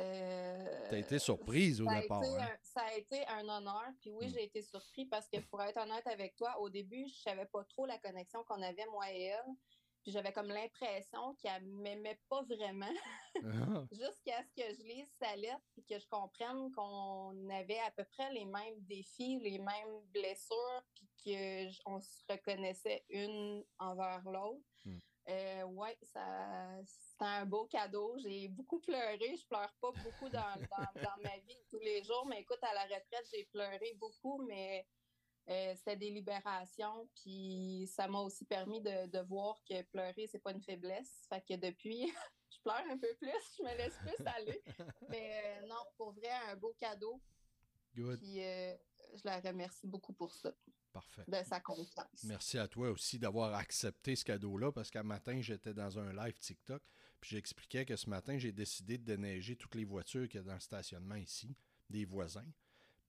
Euh, 0.00 0.88
tu 0.88 0.94
as 0.96 0.98
été 0.98 1.20
surprise 1.20 1.80
au 1.80 1.86
départ. 1.86 2.22
Hein? 2.24 2.48
ça 2.62 2.80
a 2.80 2.94
été 2.96 3.24
un 3.28 3.48
honneur. 3.48 3.84
Puis 4.00 4.10
oui, 4.12 4.26
hmm. 4.26 4.32
j'ai 4.34 4.44
été 4.44 4.62
surpris 4.62 5.06
parce 5.06 5.28
que 5.28 5.38
pour 5.42 5.62
être 5.62 5.76
honnête 5.80 6.06
avec 6.08 6.34
toi, 6.34 6.58
au 6.58 6.68
début, 6.68 7.06
je 7.06 7.22
savais 7.22 7.46
pas 7.46 7.62
trop 7.64 7.86
la 7.86 7.98
connexion 7.98 8.42
qu'on 8.42 8.60
avait, 8.60 8.86
moi 8.86 9.12
et 9.12 9.22
elle. 9.22 9.54
Puis 10.04 10.12
j'avais 10.12 10.32
comme 10.32 10.48
l'impression 10.48 11.34
qu'elle 11.36 11.64
m'aimait 11.64 12.20
pas 12.28 12.42
vraiment. 12.42 12.92
Ah. 13.36 13.40
Jusqu'à 13.90 14.42
ce 14.44 14.52
que 14.54 14.74
je 14.76 14.82
lise 14.82 15.10
sa 15.18 15.34
lettre 15.34 15.64
et 15.78 15.82
que 15.82 15.98
je 15.98 16.06
comprenne 16.08 16.70
qu'on 16.72 17.48
avait 17.48 17.80
à 17.80 17.90
peu 17.90 18.04
près 18.04 18.30
les 18.32 18.44
mêmes 18.44 18.80
défis, 18.80 19.40
les 19.40 19.58
mêmes 19.58 20.00
blessures, 20.12 20.84
puis 20.94 21.74
qu'on 21.82 22.00
se 22.00 22.22
reconnaissait 22.28 23.02
une 23.08 23.64
envers 23.78 24.22
l'autre. 24.28 24.60
Hmm. 24.84 24.98
Euh, 25.30 25.64
ouais, 25.64 25.96
ça, 26.02 26.68
c'était 26.84 27.24
un 27.24 27.46
beau 27.46 27.64
cadeau. 27.64 28.14
J'ai 28.18 28.48
beaucoup 28.48 28.80
pleuré. 28.80 29.18
Je 29.36 29.46
pleure 29.46 29.72
pas 29.80 29.90
beaucoup 29.90 30.28
dans, 30.28 30.54
dans, 30.70 31.02
dans, 31.02 31.22
ma 31.22 31.38
vie 31.38 31.64
tous 31.70 31.78
les 31.78 32.04
jours, 32.04 32.26
mais 32.26 32.42
écoute, 32.42 32.62
à 32.62 32.74
la 32.74 32.82
retraite, 32.82 33.26
j'ai 33.32 33.46
pleuré 33.46 33.94
beaucoup, 33.98 34.42
mais 34.46 34.86
euh, 35.48 35.74
c'était 35.76 35.96
des 35.96 36.10
libérations, 36.10 37.08
puis 37.14 37.86
ça 37.94 38.08
m'a 38.08 38.20
aussi 38.20 38.44
permis 38.44 38.80
de, 38.80 39.06
de 39.06 39.18
voir 39.20 39.62
que 39.68 39.82
pleurer, 39.82 40.26
c'est 40.26 40.38
pas 40.38 40.52
une 40.52 40.62
faiblesse. 40.62 41.26
Fait 41.28 41.42
que 41.46 41.54
depuis, 41.54 42.06
je 42.50 42.60
pleure 42.62 42.84
un 42.90 42.98
peu 42.98 43.14
plus, 43.18 43.30
je 43.58 43.62
me 43.62 43.76
laisse 43.76 43.96
plus 43.98 44.26
aller. 44.26 44.62
Mais 45.08 45.42
euh, 45.44 45.66
non, 45.66 45.84
pour 45.96 46.12
vrai, 46.12 46.30
un 46.50 46.56
beau 46.56 46.74
cadeau. 46.78 47.20
Good. 47.94 48.18
Puis 48.20 48.42
euh, 48.42 48.74
je 49.14 49.22
la 49.24 49.40
remercie 49.40 49.86
beaucoup 49.86 50.12
pour 50.12 50.32
ça, 50.32 50.52
Parfait. 50.92 51.24
de 51.28 51.36
sa 51.44 51.60
confiance. 51.60 52.24
Merci 52.24 52.58
à 52.58 52.66
toi 52.66 52.90
aussi 52.90 53.18
d'avoir 53.18 53.54
accepté 53.54 54.16
ce 54.16 54.24
cadeau-là 54.24 54.72
parce 54.72 54.90
qu'un 54.90 55.02
matin, 55.04 55.40
j'étais 55.40 55.74
dans 55.74 55.98
un 55.98 56.12
live 56.12 56.38
TikTok 56.38 56.82
puis 57.24 57.30
j'expliquais 57.36 57.86
que 57.86 57.96
ce 57.96 58.10
matin, 58.10 58.36
j'ai 58.36 58.52
décidé 58.52 58.98
de 58.98 59.04
déneiger 59.04 59.56
toutes 59.56 59.76
les 59.76 59.84
voitures 59.86 60.28
qu'il 60.28 60.40
y 60.40 60.42
a 60.42 60.46
dans 60.46 60.52
le 60.52 60.60
stationnement 60.60 61.14
ici, 61.14 61.56
des 61.88 62.04
voisins. 62.04 62.44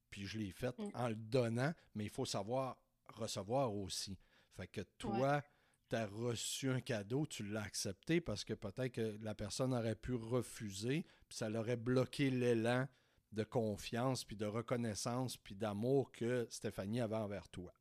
Puis 0.10 0.26
je 0.26 0.38
l'ai 0.38 0.52
fait 0.52 0.78
Mm. 0.80 0.90
en 0.94 1.10
le 1.10 1.16
donnant, 1.16 1.74
mais 1.96 2.06
il 2.06 2.10
faut 2.10 2.26
savoir 2.26 2.78
recevoir 3.08 3.74
aussi. 3.74 4.18
Fait 4.56 4.68
que 4.68 4.82
toi, 4.98 5.44
tu 5.90 5.96
as 5.96 6.06
reçu 6.08 6.70
un 6.70 6.82
cadeau, 6.82 7.26
tu 7.26 7.44
l'as 7.44 7.62
accepté 7.64 8.22
parce 8.22 8.44
que 8.44 8.54
peut-être 8.54 8.94
que 8.94 9.18
la 9.22 9.36
personne 9.36 9.74
aurait 9.74 9.96
pu 9.96 10.14
refuser, 10.16 11.06
puis 11.28 11.38
ça 11.38 11.50
l'aurait 11.50 11.76
bloqué 11.78 12.30
l'élan 12.30 12.88
de 13.32 13.44
confiance, 13.44 14.24
puis 14.24 14.36
de 14.38 14.46
reconnaissance, 14.46 15.36
puis 15.38 15.56
d'amour 15.56 16.12
que 16.12 16.48
Stéphanie 16.50 17.02
avait 17.02 17.16
envers 17.18 17.50
toi. 17.50 17.74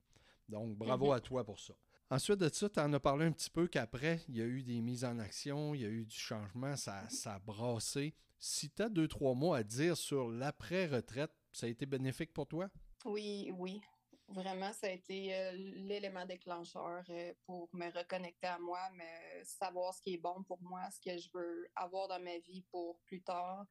Donc, 0.48 0.76
bravo 0.76 1.06
Mhm. 1.06 1.12
à 1.12 1.20
toi 1.20 1.44
pour 1.44 1.60
ça. 1.60 1.74
Ensuite 2.10 2.38
de 2.38 2.48
ça, 2.48 2.68
tu 2.68 2.80
en 2.80 2.92
as 2.92 3.00
parlé 3.00 3.24
un 3.24 3.32
petit 3.32 3.48
peu 3.50 3.66
qu'après, 3.66 4.20
il 4.28 4.37
y 4.37 4.42
a 4.42 4.44
eu 4.44 4.62
des 4.62 4.80
mises 4.82 5.04
en 5.04 5.18
action, 5.18 5.74
il 5.74 5.80
y 5.80 5.84
a 5.84 5.88
eu 5.88 6.04
du 6.04 6.14
changement, 6.16 6.76
ça, 6.76 7.08
ça 7.08 7.34
a 7.34 7.38
brassé. 7.38 8.14
Si 8.38 8.68
tu 8.70 8.82
as 8.82 8.88
deux, 8.90 9.08
trois 9.08 9.34
mots 9.34 9.54
à 9.54 9.62
dire 9.62 9.96
sur 9.96 10.28
l'après-retraite, 10.28 11.30
ça 11.55 11.67
a 11.67 11.69
été 11.69 11.87
bénéfique 11.87 12.33
pour 12.33 12.47
toi? 12.47 12.69
Oui, 13.05 13.51
oui. 13.57 13.81
Vraiment, 14.29 14.73
ça 14.73 14.88
a 14.88 14.90
été 14.90 15.35
euh, 15.35 15.53
l'élément 15.53 16.25
déclencheur 16.25 17.05
euh, 17.11 17.35
pour 17.45 17.69
me 17.75 17.90
reconnecter 17.93 18.47
à 18.47 18.59
moi, 18.59 18.81
me 18.93 19.45
savoir 19.45 19.95
ce 19.95 20.01
qui 20.01 20.14
est 20.14 20.19
bon 20.19 20.43
pour 20.45 20.61
moi, 20.62 20.81
ce 20.90 21.01
que 21.01 21.17
je 21.17 21.29
veux 21.33 21.69
avoir 21.77 22.09
dans 22.09 22.21
ma 22.21 22.38
vie 22.38 22.62
pour 22.71 22.99
plus 23.03 23.23
tard, 23.23 23.67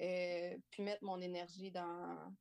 euh, 0.00 0.56
puis 0.70 0.82
mettre 0.82 1.04
mon 1.04 1.20
énergie 1.20 1.70
dans, 1.70 2.34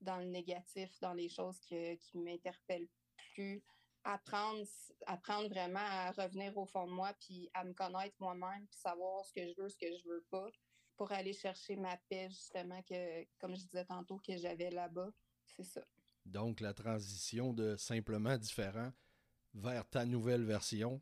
le 0.00 0.24
négatif, 0.24 0.98
dans 1.00 1.12
les 1.12 1.28
choses 1.28 1.58
qui 1.60 1.74
ne 2.14 2.22
m'interpellent 2.22 2.88
plus. 3.34 3.62
Apprendre, 4.04 4.64
apprendre 5.06 5.48
vraiment 5.48 5.80
à 5.80 6.12
revenir 6.12 6.56
au 6.56 6.66
fond 6.66 6.86
de 6.86 6.92
moi, 6.92 7.12
puis 7.20 7.50
à 7.52 7.64
me 7.64 7.72
connaître 7.72 8.16
moi-même, 8.20 8.66
puis 8.68 8.78
savoir 8.78 9.26
ce 9.26 9.32
que 9.32 9.46
je 9.46 9.60
veux, 9.60 9.68
ce 9.68 9.76
que 9.76 9.92
je 9.92 10.08
veux 10.08 10.24
pas, 10.30 10.48
pour 10.96 11.10
aller 11.12 11.32
chercher 11.32 11.76
ma 11.76 11.96
paix, 12.08 12.28
justement, 12.28 12.82
que, 12.82 13.24
comme 13.38 13.56
je 13.56 13.62
disais 13.64 13.84
tantôt, 13.84 14.18
que 14.18 14.36
j'avais 14.36 14.70
là-bas. 14.70 15.10
C'est 15.44 15.64
ça. 15.64 15.82
Donc, 16.24 16.60
la 16.60 16.72
transition 16.72 17.52
de 17.52 17.76
simplement 17.76 18.36
différent 18.38 18.92
vers 19.54 19.88
ta 19.88 20.04
nouvelle 20.04 20.44
version. 20.44 21.00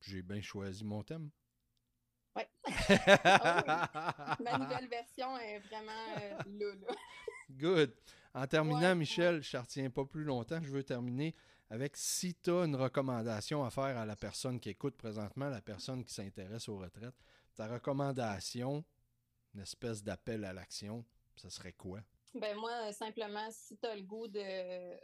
J'ai 0.00 0.22
bien 0.22 0.40
choisi 0.40 0.84
mon 0.84 1.02
thème. 1.02 1.30
Ouais. 2.36 2.48
Ah 2.88 4.36
Ma 4.40 4.58
nouvelle 4.58 4.88
version 4.88 5.36
est 5.38 5.58
vraiment 5.60 5.92
euh, 6.18 6.38
là, 6.46 6.74
là. 6.86 6.94
Good. 7.50 7.94
En 8.32 8.46
terminant, 8.46 8.80
Ouais, 8.80 8.94
Michel, 8.94 9.42
je 9.42 9.56
ne 9.56 9.62
retiens 9.62 9.90
pas 9.90 10.04
plus 10.04 10.24
longtemps. 10.24 10.62
Je 10.62 10.70
veux 10.70 10.84
terminer 10.84 11.34
avec 11.68 11.96
si 11.96 12.34
tu 12.34 12.50
as 12.50 12.64
une 12.64 12.76
recommandation 12.76 13.64
à 13.64 13.70
faire 13.70 13.96
à 13.96 14.06
la 14.06 14.16
personne 14.16 14.60
qui 14.60 14.70
écoute 14.70 14.96
présentement, 14.96 15.48
la 15.48 15.60
personne 15.60 16.04
qui 16.04 16.14
s'intéresse 16.14 16.68
aux 16.68 16.78
retraites, 16.78 17.14
ta 17.54 17.66
recommandation, 17.66 18.84
une 19.54 19.60
espèce 19.60 20.02
d'appel 20.02 20.44
à 20.44 20.52
l'action, 20.52 21.04
ce 21.36 21.48
serait 21.48 21.72
quoi? 21.72 22.00
Ben 22.34 22.56
moi, 22.56 22.88
euh, 22.88 22.92
simplement, 22.92 23.50
si 23.50 23.76
tu 23.76 23.86
as 23.86 23.96
le 23.96 24.02
goût 24.02 24.28
de 24.28 24.98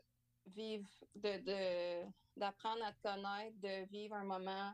vivre, 0.46 0.88
de, 1.14 2.04
d'apprendre 2.37 2.85
à 2.85 2.92
te 2.92 3.02
connaître, 3.02 3.59
de 3.59 3.88
vivre 3.90 4.14
un 4.14 4.24
moment 4.24 4.72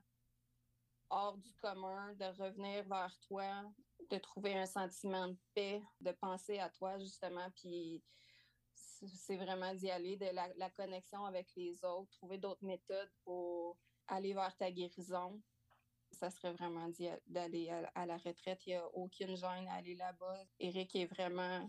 hors 1.09 1.37
du 1.39 1.53
commun, 1.55 2.15
de 2.15 2.25
revenir 2.43 2.85
vers 2.89 3.17
toi, 3.27 3.65
de 4.11 4.19
trouver 4.19 4.59
un 4.59 4.67
sentiment 4.67 5.29
de 5.29 5.39
paix, 5.55 5.83
de 6.01 6.13
penser 6.13 6.59
à 6.59 6.69
toi, 6.71 6.99
justement, 6.99 7.51
puis 7.53 8.03
c'est 8.75 9.09
c'est 9.09 9.37
vraiment 9.37 9.75
d'y 9.75 9.91
aller, 9.91 10.17
de 10.17 10.27
la, 10.27 10.49
la 10.57 10.71
connexion 10.71 11.25
avec 11.25 11.49
les 11.57 11.85
autres, 11.85 12.11
trouver 12.13 12.39
d'autres 12.39 12.65
méthodes 12.65 13.11
pour 13.25 13.79
aller 14.07 14.33
vers 14.33 14.57
ta 14.57 14.71
guérison. 14.71 15.41
Ça 16.23 16.31
serait 16.31 16.53
vraiment 16.53 16.89
d'aller 17.27 17.69
à, 17.71 17.91
à 17.97 18.07
la 18.07 18.17
retraite. 18.17 18.65
Il 18.65 18.71
n'y 18.71 18.75
a 18.77 18.87
aucune 18.95 19.35
gêne 19.37 19.67
à 19.67 19.75
aller 19.75 19.97
là-bas. 19.97 20.45
Eric 20.61 20.95
est 20.95 21.07
vraiment 21.07 21.69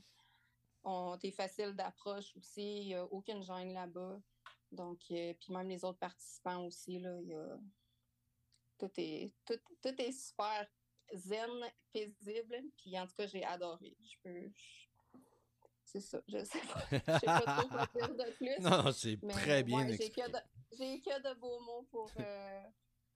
on 0.84 1.18
est 1.24 1.32
facile 1.32 1.72
d'approche 1.74 2.36
aussi, 2.38 2.82
il 2.82 2.86
n'y 2.88 2.94
a 2.94 3.04
aucune 3.06 3.42
gêne 3.42 3.74
là-bas. 3.74 4.22
Donc, 4.72 5.00
euh, 5.10 5.34
puis 5.40 5.52
même 5.52 5.70
les 5.70 5.84
autres 5.84 5.98
participants 5.98 6.64
aussi, 6.66 7.00
là, 7.00 7.20
il 7.22 7.30
y 7.30 7.34
a... 7.34 7.58
tout, 8.78 8.92
est, 8.98 9.34
tout, 9.44 9.58
tout 9.82 10.00
est 10.02 10.12
super 10.12 10.68
zen, 11.16 11.50
paisible, 11.92 12.62
puis 12.78 13.00
en 13.00 13.08
tout 13.08 13.16
cas, 13.16 13.26
j'ai 13.26 13.44
adoré. 13.44 13.96
Je 14.04 14.16
peux... 14.22 14.52
je- 14.54 15.20
C'est 15.84 16.02
ça, 16.02 16.22
je 16.28 16.44
sais 16.44 16.60
pas. 16.60 16.86
Je 16.92 16.98
sais 17.20 17.26
pas 17.26 17.42
trop 17.42 17.68
quoi 17.70 17.88
dire 17.96 18.16
de 18.16 18.32
plus. 18.38 18.60
Non, 18.60 18.92
c'est 18.92 19.18
très 19.30 19.64
bien 19.64 19.88
ouais, 19.88 19.98
j'ai 19.98 20.12
que, 20.12 20.30
de, 20.30 20.38
que 21.02 21.34
de 21.34 21.40
beaux 21.40 21.60
mots 21.62 21.88
pour, 21.90 22.12
euh, 22.20 22.64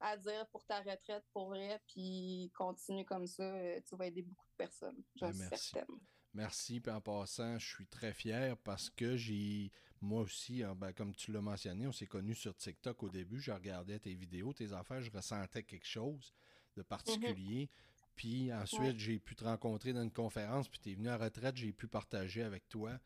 à 0.00 0.16
dire 0.16 0.46
pour 0.48 0.64
ta 0.64 0.80
retraite, 0.80 1.24
pour 1.32 1.48
vrai, 1.48 1.80
puis 1.86 2.50
continue 2.56 3.04
comme 3.04 3.26
ça, 3.26 3.42
euh, 3.42 3.80
tu 3.88 3.96
vas 3.96 4.06
aider 4.06 4.22
beaucoup 4.22 4.46
de 4.46 4.56
personnes, 4.56 5.02
j'en 5.16 5.26
Ben, 5.28 5.32
suis 5.32 5.48
merci. 5.50 5.70
certaine. 5.70 5.96
Merci. 6.34 6.80
Puis 6.80 6.92
en 6.92 7.00
passant, 7.00 7.58
je 7.58 7.66
suis 7.74 7.86
très 7.86 8.12
fier 8.12 8.56
parce 8.58 8.90
que 8.90 9.16
j'ai, 9.16 9.72
moi 10.00 10.22
aussi, 10.22 10.62
hein, 10.62 10.74
ben, 10.74 10.92
comme 10.92 11.14
tu 11.14 11.32
l'as 11.32 11.40
mentionné, 11.40 11.86
on 11.86 11.92
s'est 11.92 12.06
connus 12.06 12.34
sur 12.36 12.54
TikTok 12.56 13.02
au 13.02 13.08
début. 13.08 13.40
Je 13.40 13.50
regardais 13.50 13.98
tes 13.98 14.14
vidéos, 14.14 14.52
tes 14.52 14.72
affaires, 14.72 15.00
je 15.02 15.10
ressentais 15.10 15.62
quelque 15.64 15.86
chose 15.86 16.32
de 16.76 16.82
particulier. 16.82 17.70
Puis 18.14 18.52
ensuite, 18.52 18.80
Ouais. 18.80 18.98
j'ai 18.98 19.18
pu 19.18 19.34
te 19.36 19.44
rencontrer 19.44 19.92
dans 19.92 20.02
une 20.02 20.12
conférence, 20.12 20.68
puis 20.68 20.80
tu 20.80 20.90
es 20.90 20.94
venu 20.94 21.08
à 21.08 21.16
retraite, 21.16 21.56
j'ai 21.56 21.72
pu 21.72 21.88
partager 21.88 22.42
avec 22.42 22.68
toi. 22.68 22.98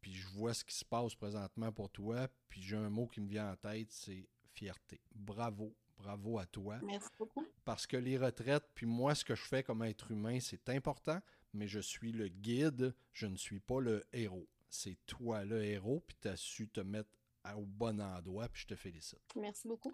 Puis 0.00 0.12
je 0.14 0.26
vois 0.28 0.54
ce 0.54 0.64
qui 0.64 0.74
se 0.74 0.84
passe 0.84 1.14
présentement 1.14 1.72
pour 1.72 1.90
toi. 1.90 2.28
Puis 2.48 2.62
j'ai 2.62 2.76
un 2.76 2.90
mot 2.90 3.06
qui 3.06 3.20
me 3.20 3.28
vient 3.28 3.52
en 3.52 3.56
tête, 3.56 3.90
c'est 3.90 4.28
fierté. 4.54 5.00
Bravo. 5.14 5.74
Bravo 5.98 6.38
à 6.38 6.46
toi 6.46 6.78
Merci 6.82 7.08
beaucoup. 7.18 7.46
parce 7.64 7.86
que 7.86 7.96
les 7.96 8.18
retraites, 8.18 8.68
puis 8.74 8.86
moi, 8.86 9.14
ce 9.14 9.24
que 9.24 9.34
je 9.34 9.42
fais 9.42 9.62
comme 9.62 9.82
être 9.82 10.10
humain, 10.10 10.38
c'est 10.40 10.68
important, 10.68 11.20
mais 11.54 11.66
je 11.68 11.80
suis 11.80 12.12
le 12.12 12.28
guide, 12.28 12.94
je 13.12 13.26
ne 13.26 13.36
suis 13.36 13.60
pas 13.60 13.80
le 13.80 14.04
héros. 14.12 14.46
C'est 14.68 14.98
toi 15.06 15.44
le 15.44 15.64
héros, 15.64 16.00
puis 16.06 16.16
tu 16.20 16.28
as 16.28 16.36
su 16.36 16.68
te 16.68 16.80
mettre 16.80 17.10
au 17.56 17.64
bon 17.64 18.00
endroit, 18.00 18.48
puis 18.48 18.62
je 18.62 18.66
te 18.66 18.74
félicite. 18.76 19.20
Merci 19.36 19.66
beaucoup. 19.68 19.92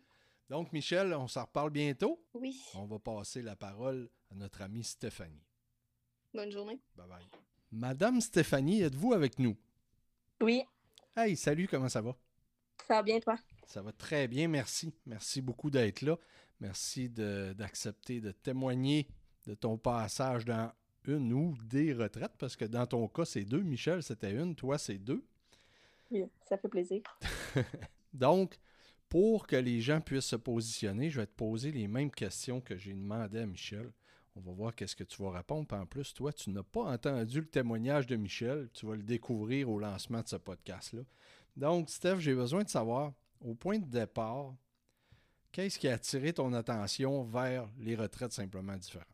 Donc, 0.49 0.73
Michel, 0.73 1.15
on 1.15 1.29
s'en 1.29 1.45
reparle 1.45 1.71
bientôt. 1.71 2.23
Oui. 2.35 2.61
On 2.75 2.85
va 2.87 2.99
passer 2.99 3.41
la 3.43 3.55
parole 3.57 4.11
à 4.31 4.35
notre 4.35 4.63
amie 4.63 4.85
Stéphanie. 4.85 5.47
Bonne 6.35 6.51
journée. 6.51 6.81
Bye 6.97 7.09
bye. 7.09 7.27
Madame 7.71 8.21
Stéphanie, 8.21 8.83
êtes-vous 8.83 9.13
avec 9.13 9.39
nous? 9.39 9.57
Oui, 10.41 10.63
Hey, 11.15 11.37
salut, 11.37 11.69
comment 11.69 11.91
ça 11.91 12.01
va? 12.01 12.17
ça 12.89 12.95
va 12.95 13.03
bien, 13.03 13.21
toi? 13.21 13.37
Ça 13.73 13.81
va 13.81 13.91
très 13.91 14.29
bien, 14.29 14.49
merci. 14.49 14.93
Merci 15.07 15.41
beaucoup 15.41 15.71
d'être 15.71 16.03
là. 16.03 16.19
Merci 16.61 17.09
de- 17.09 17.55
d'accepter 17.57 18.21
de, 18.21 18.31
témoigner 18.31 19.09
de 19.47 19.55
ton 19.55 19.79
passage 19.79 20.45
dans 20.45 20.71
une 21.07 21.33
ou 21.33 21.57
des 21.65 21.95
retraites, 21.95 22.35
parce 22.39 22.55
que 22.55 22.67
dans 22.67 22.87
ton 22.87 23.09
cas, 23.09 23.25
c'est 23.25 23.47
deux. 23.47 23.63
Michel, 23.63 24.03
c'était 24.03 24.33
une, 24.33 24.55
toi, 24.55 24.77
c'est 24.77 24.99
deux. 24.99 25.25
Oui, 26.11 26.25
ça 26.47 26.59
fait 26.59 26.69
plaisir. 26.69 27.01
Donc, 28.13 28.59
pour 29.09 29.47
que 29.47 29.57
les 29.57 29.81
gens 29.81 30.03
puissent 30.03 30.27
se 30.27 30.37
positionner, 30.37 31.09
je 31.09 31.21
vais 31.21 31.27
te 31.27 31.35
poser 31.35 31.73
les 31.73 31.89
mêmes 31.89 32.11
questions 32.11 32.61
que 32.61 32.77
j'ai 32.77 32.93
demandé 32.93 33.39
à 33.39 33.47
Michel. 33.47 33.91
On 34.37 34.43
va 34.43 34.53
voir 34.53 34.75
qu'est-ce 34.75 34.95
que 34.97 35.05
tu 35.05 35.23
vas 35.23 35.31
répondre. 35.31 35.67
Puis 35.67 35.79
en 35.79 35.87
plus, 35.87 36.13
toi, 36.13 36.31
tu 36.31 36.51
n'as 36.51 36.63
pas 36.63 36.83
entendu 36.93 37.41
le 37.41 37.47
témoignage 37.49 38.07
de 38.07 38.17
Michel. 38.17 38.69
Tu 38.75 38.85
vas 38.85 38.97
le 38.97 39.03
découvrir 39.03 39.71
au 39.71 39.79
lancement 39.79 40.21
de 40.21 40.29
ce 40.29 40.37
podcast-là. 40.37 41.03
Donc, 41.57 41.89
Steph, 41.89 42.19
j'ai 42.21 42.35
besoin 42.35 42.65
de 42.65 42.69
savoir, 42.69 43.13
au 43.45 43.55
point 43.55 43.79
de 43.79 43.87
départ, 43.87 44.55
qu'est-ce 45.51 45.79
qui 45.79 45.89
a 45.89 45.95
attiré 45.95 46.33
ton 46.33 46.53
attention 46.53 47.23
vers 47.25 47.69
les 47.79 47.95
retraites 47.95 48.33
simplement 48.33 48.77
différentes? 48.77 49.07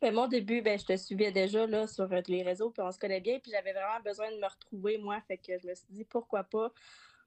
Ben, 0.00 0.12
mon 0.12 0.26
début, 0.26 0.62
ben, 0.62 0.76
je 0.76 0.84
te 0.84 0.96
suivais 0.96 1.30
déjà 1.30 1.64
là, 1.64 1.86
sur 1.86 2.12
euh, 2.12 2.20
les 2.26 2.42
réseaux, 2.42 2.70
puis 2.70 2.82
on 2.82 2.90
se 2.90 2.98
connaît 2.98 3.20
bien, 3.20 3.38
puis 3.38 3.52
j'avais 3.52 3.72
vraiment 3.72 4.00
besoin 4.04 4.32
de 4.32 4.36
me 4.36 4.48
retrouver, 4.48 4.98
moi. 4.98 5.20
Fait 5.28 5.38
que 5.38 5.56
je 5.56 5.66
me 5.68 5.74
suis 5.76 5.86
dit, 5.90 6.04
pourquoi 6.04 6.42
pas, 6.42 6.72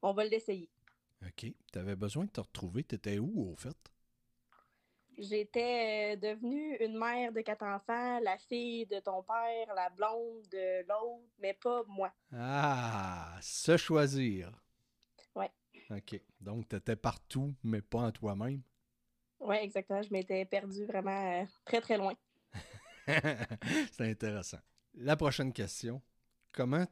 on 0.01 0.11
va 0.11 0.25
l'essayer. 0.25 0.69
OK. 1.25 1.53
Tu 1.71 1.79
avais 1.79 1.95
besoin 1.95 2.25
de 2.25 2.31
te 2.31 2.41
retrouver. 2.41 2.83
Tu 2.83 2.95
étais 2.95 3.17
où, 3.17 3.53
au 3.53 3.55
fait? 3.55 3.77
J'étais 5.17 6.17
euh, 6.17 6.33
devenue 6.33 6.75
une 6.81 6.97
mère 6.97 7.31
de 7.31 7.39
quatre 7.39 7.63
enfants, 7.63 8.19
la 8.19 8.37
fille 8.37 8.85
de 8.87 8.99
ton 8.99 9.23
père, 9.23 9.73
la 9.73 9.89
blonde 9.89 10.43
de 10.51 10.81
l'autre, 10.81 11.23
mais 11.39 11.53
pas 11.53 11.83
moi. 11.87 12.11
Ah, 12.33 13.37
se 13.41 13.77
choisir. 13.77 14.51
OK. 15.89 16.19
Donc, 16.39 16.67
tu 16.69 16.75
étais 16.75 16.95
partout, 16.95 17.53
mais 17.63 17.81
pas 17.81 17.99
en 17.99 18.11
toi-même? 18.11 18.61
Oui, 19.39 19.55
exactement. 19.57 20.01
Je 20.01 20.11
m'étais 20.11 20.45
perdue 20.45 20.85
vraiment 20.85 21.41
euh, 21.41 21.45
très, 21.63 21.81
très 21.81 21.97
loin. 21.97 22.13
C'est 23.91 24.09
intéressant. 24.09 24.59
La 24.95 25.15
prochaine 25.15 25.53
question. 25.53 26.01
Comment 26.51 26.85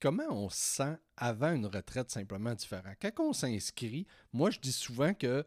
comment 0.00 0.28
on 0.30 0.48
se 0.48 0.76
sent 0.76 0.96
avant 1.16 1.52
une 1.52 1.66
retraite 1.66 2.10
simplement 2.10 2.54
différente? 2.54 2.96
Quand 3.00 3.28
on 3.28 3.32
s'inscrit, 3.32 4.06
moi, 4.32 4.50
je 4.50 4.58
dis 4.58 4.72
souvent 4.72 5.12
que 5.14 5.44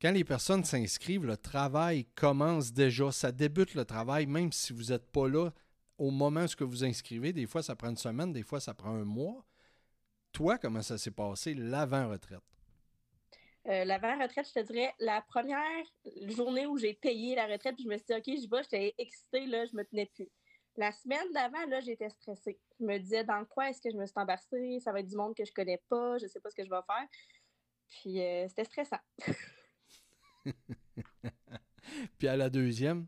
quand 0.00 0.12
les 0.12 0.24
personnes 0.24 0.64
s'inscrivent, 0.64 1.26
le 1.26 1.36
travail 1.36 2.06
commence 2.14 2.72
déjà. 2.72 3.10
Ça 3.12 3.32
débute 3.32 3.74
le 3.74 3.84
travail, 3.84 4.26
même 4.26 4.52
si 4.52 4.72
vous 4.72 4.84
n'êtes 4.84 5.10
pas 5.10 5.28
là 5.28 5.50
au 5.98 6.10
moment 6.10 6.44
où 6.60 6.66
vous 6.66 6.84
inscrivez. 6.84 7.32
Des 7.32 7.46
fois, 7.46 7.62
ça 7.62 7.74
prend 7.74 7.90
une 7.90 7.96
semaine, 7.96 8.32
des 8.32 8.42
fois, 8.42 8.60
ça 8.60 8.74
prend 8.74 8.94
un 8.94 9.04
mois. 9.04 9.44
Toi, 10.36 10.58
comment 10.58 10.82
ça 10.82 10.98
s'est 10.98 11.12
passé 11.12 11.54
l'avant-retraite? 11.54 12.42
Euh, 13.68 13.86
l'avant-retraite, 13.86 14.46
je 14.46 14.52
te 14.52 14.66
dirais, 14.66 14.92
la 14.98 15.22
première 15.22 15.82
journée 16.28 16.66
où 16.66 16.76
j'ai 16.76 16.92
payé 16.92 17.34
la 17.34 17.46
retraite, 17.46 17.76
je 17.82 17.88
me 17.88 17.96
suis 17.96 18.04
dit, 18.06 18.12
OK, 18.12 18.24
j'y 18.26 18.46
vais, 18.46 18.62
j'étais 18.62 18.94
excitée, 18.98 19.46
là, 19.46 19.64
je 19.64 19.74
me 19.74 19.82
tenais 19.82 20.04
plus. 20.14 20.28
La 20.76 20.92
semaine 20.92 21.32
d'avant, 21.32 21.64
là, 21.68 21.80
j'étais 21.80 22.10
stressée. 22.10 22.60
Je 22.78 22.84
me 22.84 22.98
disais, 22.98 23.24
dans 23.24 23.46
quoi 23.46 23.70
est-ce 23.70 23.80
que 23.80 23.90
je 23.90 23.96
me 23.96 24.04
suis 24.04 24.12
embarrassée? 24.14 24.78
Ça 24.80 24.92
va 24.92 25.00
être 25.00 25.08
du 25.08 25.16
monde 25.16 25.34
que 25.34 25.46
je 25.46 25.52
connais 25.52 25.82
pas, 25.88 26.18
je 26.18 26.26
sais 26.26 26.38
pas 26.38 26.50
ce 26.50 26.54
que 26.54 26.66
je 26.66 26.70
vais 26.70 26.82
faire. 26.86 27.08
Puis, 27.88 28.20
euh, 28.20 28.46
c'était 28.46 28.64
stressant. 28.64 29.00
Puis 32.18 32.28
à 32.28 32.36
la 32.36 32.50
deuxième? 32.50 33.06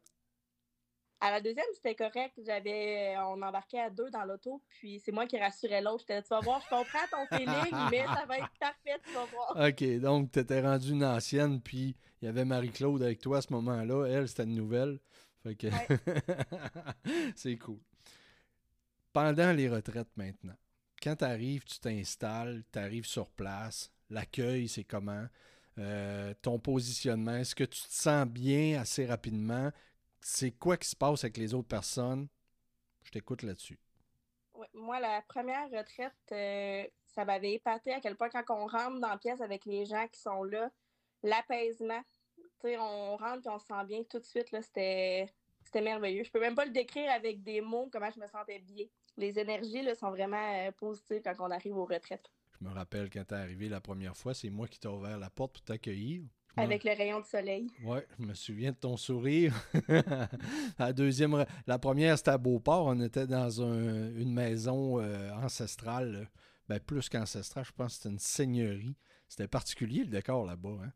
À 1.20 1.32
la 1.32 1.40
deuxième, 1.40 1.66
c'était 1.74 1.96
correct. 1.96 2.38
J'avais, 2.46 3.16
on 3.18 3.42
embarquait 3.42 3.80
à 3.80 3.90
deux 3.90 4.08
dans 4.10 4.24
l'auto, 4.24 4.62
puis 4.68 5.00
c'est 5.04 5.10
moi 5.10 5.26
qui 5.26 5.36
rassurais 5.36 5.80
l'autre. 5.80 6.04
J'étais, 6.06 6.22
tu 6.22 6.28
vas 6.28 6.40
voir, 6.40 6.60
je 6.60 6.68
comprends 6.68 7.06
ton 7.10 7.36
feeling, 7.36 7.74
mais 7.90 8.04
ça 8.04 8.24
va 8.26 8.38
être 8.38 8.50
parfait, 8.60 9.00
tu 9.04 9.12
vas 9.12 9.24
voir. 9.24 9.56
OK, 9.68 10.00
donc 10.00 10.30
tu 10.30 10.38
étais 10.38 10.60
rendu 10.60 10.92
une 10.92 11.04
ancienne, 11.04 11.60
puis 11.60 11.96
il 12.22 12.26
y 12.26 12.28
avait 12.28 12.44
Marie-Claude 12.44 13.02
avec 13.02 13.20
toi 13.20 13.38
à 13.38 13.42
ce 13.42 13.52
moment-là. 13.52 14.06
Elle, 14.06 14.28
c'était 14.28 14.44
une 14.44 14.54
nouvelle. 14.54 15.00
Fait 15.42 15.56
que 15.56 15.66
c'est 17.36 17.56
cool. 17.58 17.80
Pendant 19.12 19.52
les 19.52 19.68
retraites 19.68 20.16
maintenant, 20.16 20.56
quand 21.02 21.16
tu 21.16 21.24
arrives, 21.24 21.64
tu 21.64 21.78
t'installes, 21.78 22.62
tu 22.72 22.78
arrives 22.78 23.06
sur 23.06 23.30
place, 23.30 23.90
l'accueil, 24.10 24.68
c'est 24.68 24.84
comment? 24.84 25.26
Euh, 25.78 26.34
ton 26.42 26.58
positionnement, 26.58 27.36
est-ce 27.36 27.54
que 27.54 27.64
tu 27.64 27.80
te 27.80 27.92
sens 27.92 28.26
bien 28.26 28.80
assez 28.80 29.06
rapidement? 29.06 29.70
C'est 30.20 30.52
quoi 30.52 30.76
qui 30.76 30.88
se 30.88 30.96
passe 30.96 31.24
avec 31.24 31.36
les 31.36 31.54
autres 31.54 31.68
personnes? 31.68 32.28
Je 33.02 33.10
t'écoute 33.10 33.42
là-dessus. 33.42 33.78
moi, 34.74 35.00
la 35.00 35.22
première 35.22 35.70
retraite, 35.70 36.12
euh, 36.32 36.84
ça 37.06 37.24
m'avait 37.24 37.54
épaté 37.54 37.92
à 37.92 38.00
quel 38.00 38.16
point 38.16 38.28
quand 38.28 38.44
on 38.50 38.66
rentre 38.66 39.00
dans 39.00 39.08
la 39.08 39.18
pièce 39.18 39.40
avec 39.40 39.64
les 39.64 39.86
gens 39.86 40.06
qui 40.08 40.20
sont 40.20 40.42
là, 40.42 40.70
l'apaisement, 41.22 42.02
on 42.64 43.16
rentre 43.16 43.46
et 43.46 43.50
on 43.50 43.58
se 43.58 43.66
sent 43.66 43.84
bien 43.86 44.02
tout 44.04 44.18
de 44.18 44.24
suite, 44.24 44.48
c'était 44.60 45.30
merveilleux. 45.80 46.24
Je 46.24 46.30
peux 46.30 46.40
même 46.40 46.54
pas 46.54 46.64
le 46.64 46.72
décrire 46.72 47.10
avec 47.10 47.42
des 47.42 47.60
mots, 47.60 47.88
comment 47.92 48.10
je 48.10 48.20
me 48.20 48.26
sentais 48.26 48.58
bien. 48.58 48.86
Les 49.16 49.38
énergies 49.38 49.82
là, 49.82 49.94
sont 49.94 50.10
vraiment 50.10 50.54
euh, 50.54 50.72
positives 50.72 51.22
quand 51.22 51.34
on 51.40 51.50
arrive 51.50 51.76
aux 51.76 51.84
retraites. 51.86 52.30
Je 52.60 52.66
me 52.66 52.72
rappelle 52.72 53.10
quand 53.10 53.24
t'es 53.24 53.34
arrivé 53.34 53.68
la 53.68 53.80
première 53.80 54.16
fois, 54.16 54.34
c'est 54.34 54.50
moi 54.50 54.66
qui 54.66 54.78
t'ai 54.78 54.88
ouvert 54.88 55.18
la 55.18 55.30
porte 55.30 55.54
pour 55.54 55.62
t'accueillir. 55.62 56.22
Avec 56.62 56.84
le 56.84 56.92
rayon 56.92 57.20
de 57.20 57.26
soleil. 57.26 57.68
Oui, 57.84 57.98
je 58.18 58.24
me 58.24 58.34
souviens 58.34 58.72
de 58.72 58.76
ton 58.76 58.96
sourire. 58.96 59.54
la 60.78 60.92
deuxième, 60.92 61.44
la 61.66 61.78
première, 61.78 62.18
c'était 62.18 62.30
à 62.30 62.38
Beauport. 62.38 62.86
On 62.86 63.00
était 63.00 63.26
dans 63.26 63.50
une 63.50 64.32
maison 64.32 65.00
euh, 65.00 65.32
ancestrale. 65.34 66.28
Ben, 66.68 66.80
plus 66.80 67.08
qu'ancestrale, 67.08 67.64
je 67.64 67.72
pense 67.72 67.92
que 67.92 67.96
c'était 67.96 68.08
une 68.10 68.18
seigneurie. 68.18 68.96
C'était 69.28 69.48
particulier 69.48 70.00
le 70.00 70.10
décor 70.10 70.44
là-bas. 70.44 70.78
Hein? 70.84 70.92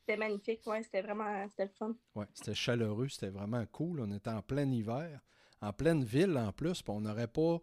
C'était 0.00 0.18
magnifique, 0.18 0.60
oui, 0.66 0.84
c'était 0.84 1.02
vraiment 1.02 1.48
c'était 1.48 1.64
le 1.64 1.70
fun. 1.70 1.96
Oui, 2.14 2.26
c'était 2.32 2.54
chaleureux, 2.54 3.08
c'était 3.08 3.30
vraiment 3.30 3.64
cool. 3.66 4.00
On 4.00 4.12
était 4.12 4.30
en 4.30 4.42
plein 4.42 4.70
hiver, 4.70 5.20
en 5.60 5.72
pleine 5.72 6.04
ville 6.04 6.36
en 6.38 6.52
plus, 6.52 6.82
puis 6.82 6.92
on 6.94 7.00
n'aurait 7.00 7.26
pas 7.26 7.60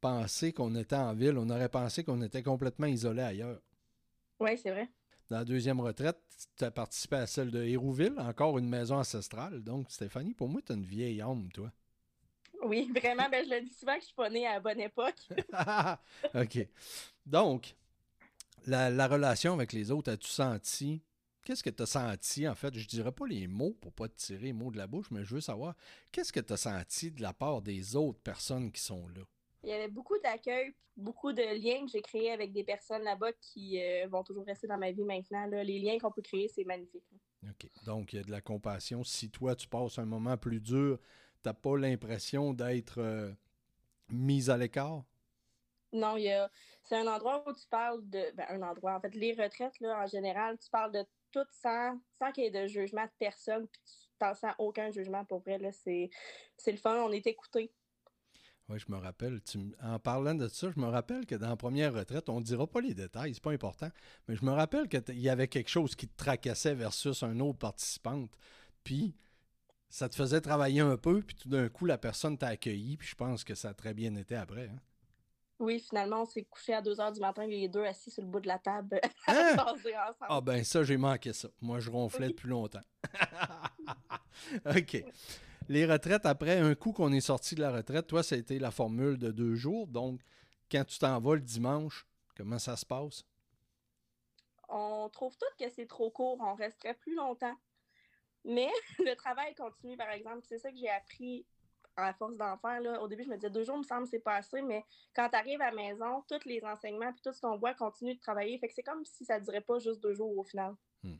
pensé 0.00 0.52
qu'on 0.52 0.74
était 0.74 0.96
en 0.96 1.12
ville, 1.12 1.36
on 1.36 1.50
aurait 1.50 1.68
pensé 1.68 2.02
qu'on 2.02 2.22
était 2.22 2.42
complètement 2.42 2.86
isolé 2.86 3.22
ailleurs. 3.22 3.60
Oui, 4.40 4.56
c'est 4.56 4.70
vrai. 4.70 4.88
Dans 5.32 5.38
la 5.38 5.44
deuxième 5.46 5.80
retraite, 5.80 6.20
tu 6.58 6.62
as 6.62 6.70
participé 6.70 7.16
à 7.16 7.26
celle 7.26 7.50
de 7.50 7.62
Hérouville, 7.62 8.12
encore 8.18 8.58
une 8.58 8.68
maison 8.68 8.98
ancestrale. 8.98 9.64
Donc, 9.64 9.90
Stéphanie, 9.90 10.34
pour 10.34 10.50
moi, 10.50 10.60
tu 10.60 10.72
es 10.72 10.74
une 10.74 10.84
vieille 10.84 11.22
âme, 11.22 11.48
toi. 11.54 11.72
Oui, 12.64 12.92
vraiment. 12.94 13.30
Ben, 13.30 13.42
je 13.42 13.54
le 13.54 13.62
dis 13.62 13.72
souvent 13.72 13.94
que 13.94 14.00
je 14.00 14.06
suis 14.08 14.14
pas 14.14 14.28
née 14.28 14.46
à 14.46 14.52
la 14.52 14.60
bonne 14.60 14.80
époque. 14.80 15.16
OK. 16.34 16.68
Donc, 17.24 17.74
la, 18.66 18.90
la, 18.90 19.08
relation 19.08 19.54
avec 19.54 19.72
les 19.72 19.90
autres, 19.90 20.12
as-tu 20.12 20.28
senti? 20.28 21.00
Qu'est-ce 21.46 21.62
que 21.62 21.70
tu 21.70 21.82
as 21.82 21.86
senti, 21.86 22.46
en 22.46 22.54
fait? 22.54 22.76
Je 22.76 22.86
dirais 22.86 23.10
pas 23.10 23.26
les 23.26 23.46
mots 23.46 23.74
pour 23.80 23.94
pas 23.94 24.08
te 24.08 24.16
tirer 24.16 24.42
les 24.42 24.52
mots 24.52 24.70
de 24.70 24.76
la 24.76 24.86
bouche, 24.86 25.10
mais 25.10 25.24
je 25.24 25.34
veux 25.34 25.40
savoir, 25.40 25.74
qu'est-ce 26.10 26.34
que 26.34 26.40
tu 26.40 26.52
as 26.52 26.58
senti 26.58 27.10
de 27.10 27.22
la 27.22 27.32
part 27.32 27.62
des 27.62 27.96
autres 27.96 28.20
personnes 28.20 28.70
qui 28.70 28.82
sont 28.82 29.08
là? 29.08 29.22
Il 29.62 29.70
y 29.70 29.72
avait 29.72 29.88
beaucoup 29.88 30.18
d'accueil, 30.18 30.74
beaucoup 30.96 31.32
de 31.32 31.42
liens 31.42 31.84
que 31.86 31.92
j'ai 31.92 32.02
créés 32.02 32.32
avec 32.32 32.52
des 32.52 32.64
personnes 32.64 33.02
là-bas 33.02 33.32
qui 33.40 33.80
euh, 33.82 34.06
vont 34.08 34.22
toujours 34.22 34.44
rester 34.44 34.66
dans 34.66 34.78
ma 34.78 34.90
vie 34.90 35.04
maintenant. 35.04 35.46
Les 35.46 35.78
liens 35.78 35.98
qu'on 35.98 36.10
peut 36.10 36.22
créer, 36.22 36.48
c'est 36.48 36.64
magnifique. 36.64 37.04
OK. 37.44 37.68
Donc, 37.84 38.12
il 38.12 38.16
y 38.16 38.18
a 38.20 38.24
de 38.24 38.30
la 38.30 38.40
compassion. 38.40 39.04
Si 39.04 39.30
toi, 39.30 39.54
tu 39.54 39.68
passes 39.68 39.98
un 39.98 40.04
moment 40.04 40.36
plus 40.36 40.60
dur, 40.60 40.98
tu 41.42 41.48
n'as 41.48 41.54
pas 41.54 41.76
l'impression 41.76 42.52
d'être 42.52 43.00
euh, 43.00 43.32
mise 44.10 44.50
à 44.50 44.56
l'écart? 44.56 45.04
Non, 45.92 46.16
il 46.16 46.24
y 46.24 46.32
c'est 46.82 46.96
un 46.96 47.06
endroit 47.06 47.44
où 47.48 47.52
tu 47.52 47.66
parles 47.68 48.00
de. 48.08 48.34
Ben, 48.34 48.46
un 48.48 48.62
endroit, 48.62 48.96
en 48.96 49.00
fait, 49.00 49.14
les 49.14 49.34
retraites, 49.34 49.78
là, 49.80 50.02
en 50.02 50.06
général, 50.06 50.58
tu 50.58 50.68
parles 50.70 50.92
de 50.92 51.04
tout 51.30 51.46
sans, 51.50 51.98
sans 52.18 52.32
qu'il 52.32 52.44
y 52.44 52.46
ait 52.46 52.50
de 52.50 52.66
jugement 52.66 53.04
de 53.04 53.10
personne, 53.18 53.66
puis 53.68 53.80
tu 53.84 54.08
t'en 54.18 54.34
sens 54.34 54.52
aucun 54.58 54.90
jugement 54.90 55.24
pour 55.24 55.40
vrai. 55.40 55.58
C'est, 55.72 56.10
c'est 56.56 56.72
le 56.72 56.78
fun, 56.78 56.96
on 57.02 57.12
est 57.12 57.26
écouté. 57.26 57.72
Oui, 58.68 58.78
je 58.78 58.90
me 58.90 58.96
rappelle. 58.96 59.40
en 59.82 59.98
parlant 59.98 60.34
de 60.34 60.48
ça, 60.48 60.70
je 60.74 60.80
me 60.80 60.86
rappelle 60.86 61.26
que 61.26 61.34
dans 61.34 61.48
la 61.48 61.56
première 61.56 61.92
retraite, 61.92 62.28
on 62.28 62.40
ne 62.40 62.44
dira 62.44 62.66
pas 62.66 62.80
les 62.80 62.94
détails, 62.94 63.34
c'est 63.34 63.42
pas 63.42 63.52
important, 63.52 63.90
mais 64.28 64.36
je 64.36 64.44
me 64.44 64.52
rappelle 64.52 64.88
qu'il 64.88 65.18
y 65.18 65.28
avait 65.28 65.48
quelque 65.48 65.68
chose 65.68 65.94
qui 65.94 66.08
te 66.08 66.16
tracassait 66.16 66.74
versus 66.74 67.22
un 67.22 67.38
autre 67.40 67.58
participante. 67.58 68.30
Puis 68.84 69.14
ça 69.88 70.08
te 70.08 70.14
faisait 70.14 70.40
travailler 70.40 70.80
un 70.80 70.96
peu, 70.96 71.22
puis 71.22 71.36
tout 71.36 71.48
d'un 71.48 71.68
coup, 71.68 71.86
la 71.86 71.98
personne 71.98 72.38
t'a 72.38 72.48
accueilli, 72.48 72.96
puis 72.96 73.08
je 73.08 73.14
pense 73.14 73.44
que 73.44 73.54
ça 73.54 73.70
a 73.70 73.74
très 73.74 73.94
bien 73.94 74.14
été 74.14 74.36
après. 74.36 74.68
Hein. 74.72 74.78
Oui, 75.58 75.78
finalement, 75.78 76.22
on 76.22 76.24
s'est 76.24 76.44
couché 76.44 76.74
à 76.74 76.82
2 76.82 76.94
h 76.94 77.12
du 77.14 77.20
matin, 77.20 77.46
les 77.46 77.68
deux 77.68 77.84
assis 77.84 78.10
sur 78.10 78.22
le 78.22 78.28
bout 78.28 78.40
de 78.40 78.48
la 78.48 78.58
table, 78.58 79.00
hein? 79.28 79.56
Ah 80.22 80.40
ben 80.40 80.64
ça, 80.64 80.82
j'ai 80.82 80.96
manqué 80.96 81.32
ça. 81.32 81.48
Moi, 81.60 81.78
je 81.78 81.90
ronflais 81.90 82.28
depuis 82.28 82.48
longtemps. 82.48 82.80
OK 84.66 85.04
les 85.72 85.86
retraites, 85.86 86.26
après 86.26 86.58
un 86.58 86.74
coup 86.74 86.92
qu'on 86.92 87.12
est 87.12 87.22
sorti 87.22 87.54
de 87.54 87.62
la 87.62 87.72
retraite, 87.72 88.06
toi, 88.06 88.22
ça 88.22 88.34
a 88.34 88.38
été 88.38 88.58
la 88.58 88.70
formule 88.70 89.16
de 89.16 89.30
deux 89.30 89.54
jours. 89.54 89.86
Donc, 89.86 90.20
quand 90.70 90.84
tu 90.84 90.98
t'en 90.98 91.18
vas 91.18 91.34
le 91.34 91.40
dimanche, 91.40 92.06
comment 92.36 92.58
ça 92.58 92.76
se 92.76 92.84
passe? 92.84 93.24
On 94.68 95.08
trouve 95.08 95.34
toutes 95.38 95.56
que 95.58 95.72
c'est 95.74 95.86
trop 95.86 96.10
court, 96.10 96.38
on 96.40 96.54
resterait 96.54 96.94
plus 96.94 97.14
longtemps. 97.14 97.56
Mais 98.44 98.68
le 98.98 99.14
travail 99.14 99.54
continue, 99.54 99.96
par 99.96 100.10
exemple. 100.10 100.42
C'est 100.46 100.58
ça 100.58 100.70
que 100.70 100.76
j'ai 100.76 100.90
appris 100.90 101.46
à 101.96 102.12
force 102.12 102.36
d'en 102.36 102.58
faire. 102.58 102.80
Au 103.02 103.08
début, 103.08 103.24
je 103.24 103.30
me 103.30 103.36
disais 103.36 103.50
deux 103.50 103.64
jours, 103.64 103.78
me 103.78 103.82
semble, 103.82 104.06
c'est 104.06 104.18
pas 104.18 104.36
assez, 104.36 104.60
mais 104.60 104.84
quand 105.14 105.28
tu 105.30 105.36
arrives 105.36 105.60
à 105.62 105.70
la 105.70 105.76
maison, 105.76 106.22
tous 106.28 106.44
les 106.46 106.62
enseignements 106.64 107.10
et 107.10 107.22
tout 107.22 107.32
ce 107.32 107.40
qu'on 107.40 107.56
voit 107.56 107.74
continue 107.74 108.14
de 108.14 108.20
travailler. 108.20 108.58
Fait 108.58 108.68
que 108.68 108.74
c'est 108.74 108.82
comme 108.82 109.04
si 109.06 109.24
ça 109.24 109.38
ne 109.38 109.44
durait 109.44 109.60
pas 109.62 109.78
juste 109.78 110.02
deux 110.02 110.14
jours 110.14 110.36
au 110.36 110.44
final. 110.44 110.74
Hmm. 111.02 111.16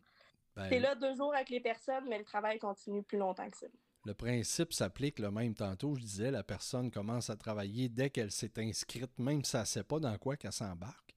Ben 0.56 0.68
c'est 0.68 0.80
là 0.80 0.94
deux 0.94 1.14
jours 1.14 1.34
avec 1.34 1.48
les 1.48 1.60
personnes, 1.60 2.06
mais 2.08 2.18
le 2.18 2.24
travail 2.24 2.58
continue 2.58 3.02
plus 3.02 3.16
longtemps 3.16 3.48
que 3.48 3.56
ça. 3.56 3.66
Le 4.04 4.14
principe 4.14 4.72
s'applique 4.72 5.20
le 5.20 5.30
même 5.30 5.54
tantôt. 5.54 5.94
Je 5.94 6.00
disais, 6.00 6.30
la 6.30 6.42
personne 6.42 6.90
commence 6.90 7.30
à 7.30 7.36
travailler 7.36 7.88
dès 7.88 8.10
qu'elle 8.10 8.32
s'est 8.32 8.58
inscrite, 8.58 9.16
même 9.18 9.44
si 9.44 9.56
elle 9.56 9.62
ne 9.62 9.66
sait 9.66 9.84
pas 9.84 10.00
dans 10.00 10.18
quoi 10.18 10.36
qu'elle 10.36 10.52
s'embarque. 10.52 11.16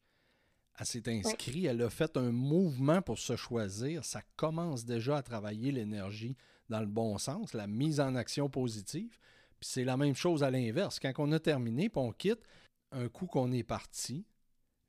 Elle 0.77 0.85
s'est 0.85 1.09
inscrite, 1.09 1.65
elle 1.65 1.81
a 1.81 1.89
fait 1.89 2.15
un 2.17 2.31
mouvement 2.31 3.01
pour 3.01 3.17
se 3.17 3.35
choisir. 3.35 4.03
Ça 4.03 4.21
commence 4.35 4.85
déjà 4.85 5.17
à 5.17 5.23
travailler 5.23 5.71
l'énergie 5.71 6.35
dans 6.69 6.81
le 6.81 6.85
bon 6.85 7.17
sens, 7.17 7.53
la 7.53 7.65
mise 7.65 7.99
en 7.99 8.15
action 8.15 8.49
positive. 8.49 9.17
Puis 9.59 9.69
c'est 9.69 9.85
la 9.85 9.97
même 9.97 10.15
chose 10.15 10.43
à 10.43 10.51
l'inverse. 10.51 10.99
Quand 10.99 11.13
on 11.17 11.31
a 11.31 11.39
terminé, 11.39 11.89
puis 11.89 12.01
on 12.01 12.11
quitte, 12.11 12.43
un 12.91 13.07
coup 13.07 13.25
qu'on 13.25 13.51
est 13.51 13.63
parti, 13.63 14.25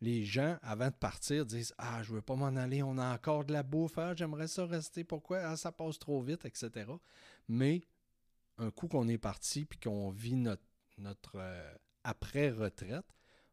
les 0.00 0.24
gens, 0.24 0.58
avant 0.62 0.88
de 0.88 0.94
partir, 0.94 1.46
disent 1.46 1.74
Ah, 1.78 2.02
je 2.02 2.12
veux 2.12 2.22
pas 2.22 2.34
m'en 2.34 2.54
aller, 2.56 2.82
on 2.82 2.98
a 2.98 3.14
encore 3.14 3.44
de 3.44 3.52
la 3.52 3.62
bouffe, 3.62 3.96
ah, 3.96 4.14
j'aimerais 4.14 4.48
ça 4.48 4.66
rester, 4.66 5.04
pourquoi? 5.04 5.38
Ah, 5.38 5.56
ça 5.56 5.72
passe 5.72 5.98
trop 5.98 6.20
vite, 6.20 6.44
etc. 6.44 6.86
Mais 7.48 7.82
un 8.58 8.70
coup 8.70 8.88
qu'on 8.88 9.08
est 9.08 9.18
parti 9.18 9.64
puis 9.64 9.78
qu'on 9.78 10.10
vit 10.10 10.36
notre, 10.36 10.62
euh, 11.36 11.74
après-retraite, 12.04 13.06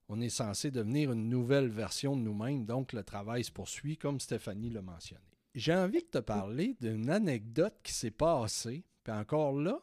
on 0.10 0.22
est 0.22 0.30
censé 0.30 0.72
devenir 0.72 1.12
une 1.12 1.30
nouvelle 1.30 1.70
version 1.70 2.16
de 2.16 2.22
nous-mêmes, 2.22 2.66
donc 2.66 2.94
le 2.94 3.04
travail 3.04 3.44
se 3.44 3.52
poursuit, 3.52 3.98
comme 3.98 4.20
Stéphanie 4.20 4.70
l'a 4.70 4.82
mentionné. 4.82 5.22
J'ai 5.56 5.74
envie 5.74 6.02
de 6.02 6.08
te 6.08 6.18
parler 6.18 6.76
d'une 6.82 7.10
anecdote 7.10 7.76
qui 7.84 7.94
s'est 7.94 8.12
passée, 8.12 8.84
puis 9.04 9.14
encore 9.14 9.54
là, 9.54 9.80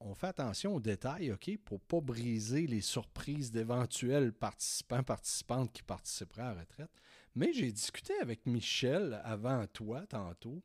on 0.00 0.14
fait 0.14 0.26
attention 0.26 0.74
aux 0.74 0.80
détails, 0.80 1.32
OK, 1.32 1.56
pour 1.64 1.78
ne 1.78 1.84
pas 1.84 2.00
briser 2.00 2.66
les 2.66 2.82
surprises 2.82 3.50
d'éventuels 3.50 4.32
participants, 4.32 5.02
participantes 5.02 5.72
qui 5.72 5.82
participeraient 5.82 6.42
à 6.42 6.54
la 6.54 6.60
retraite. 6.60 6.90
Mais 7.34 7.52
j'ai 7.52 7.72
discuté 7.72 8.12
avec 8.20 8.44
Michel 8.46 9.20
avant 9.24 9.66
toi, 9.68 10.06
tantôt. 10.06 10.62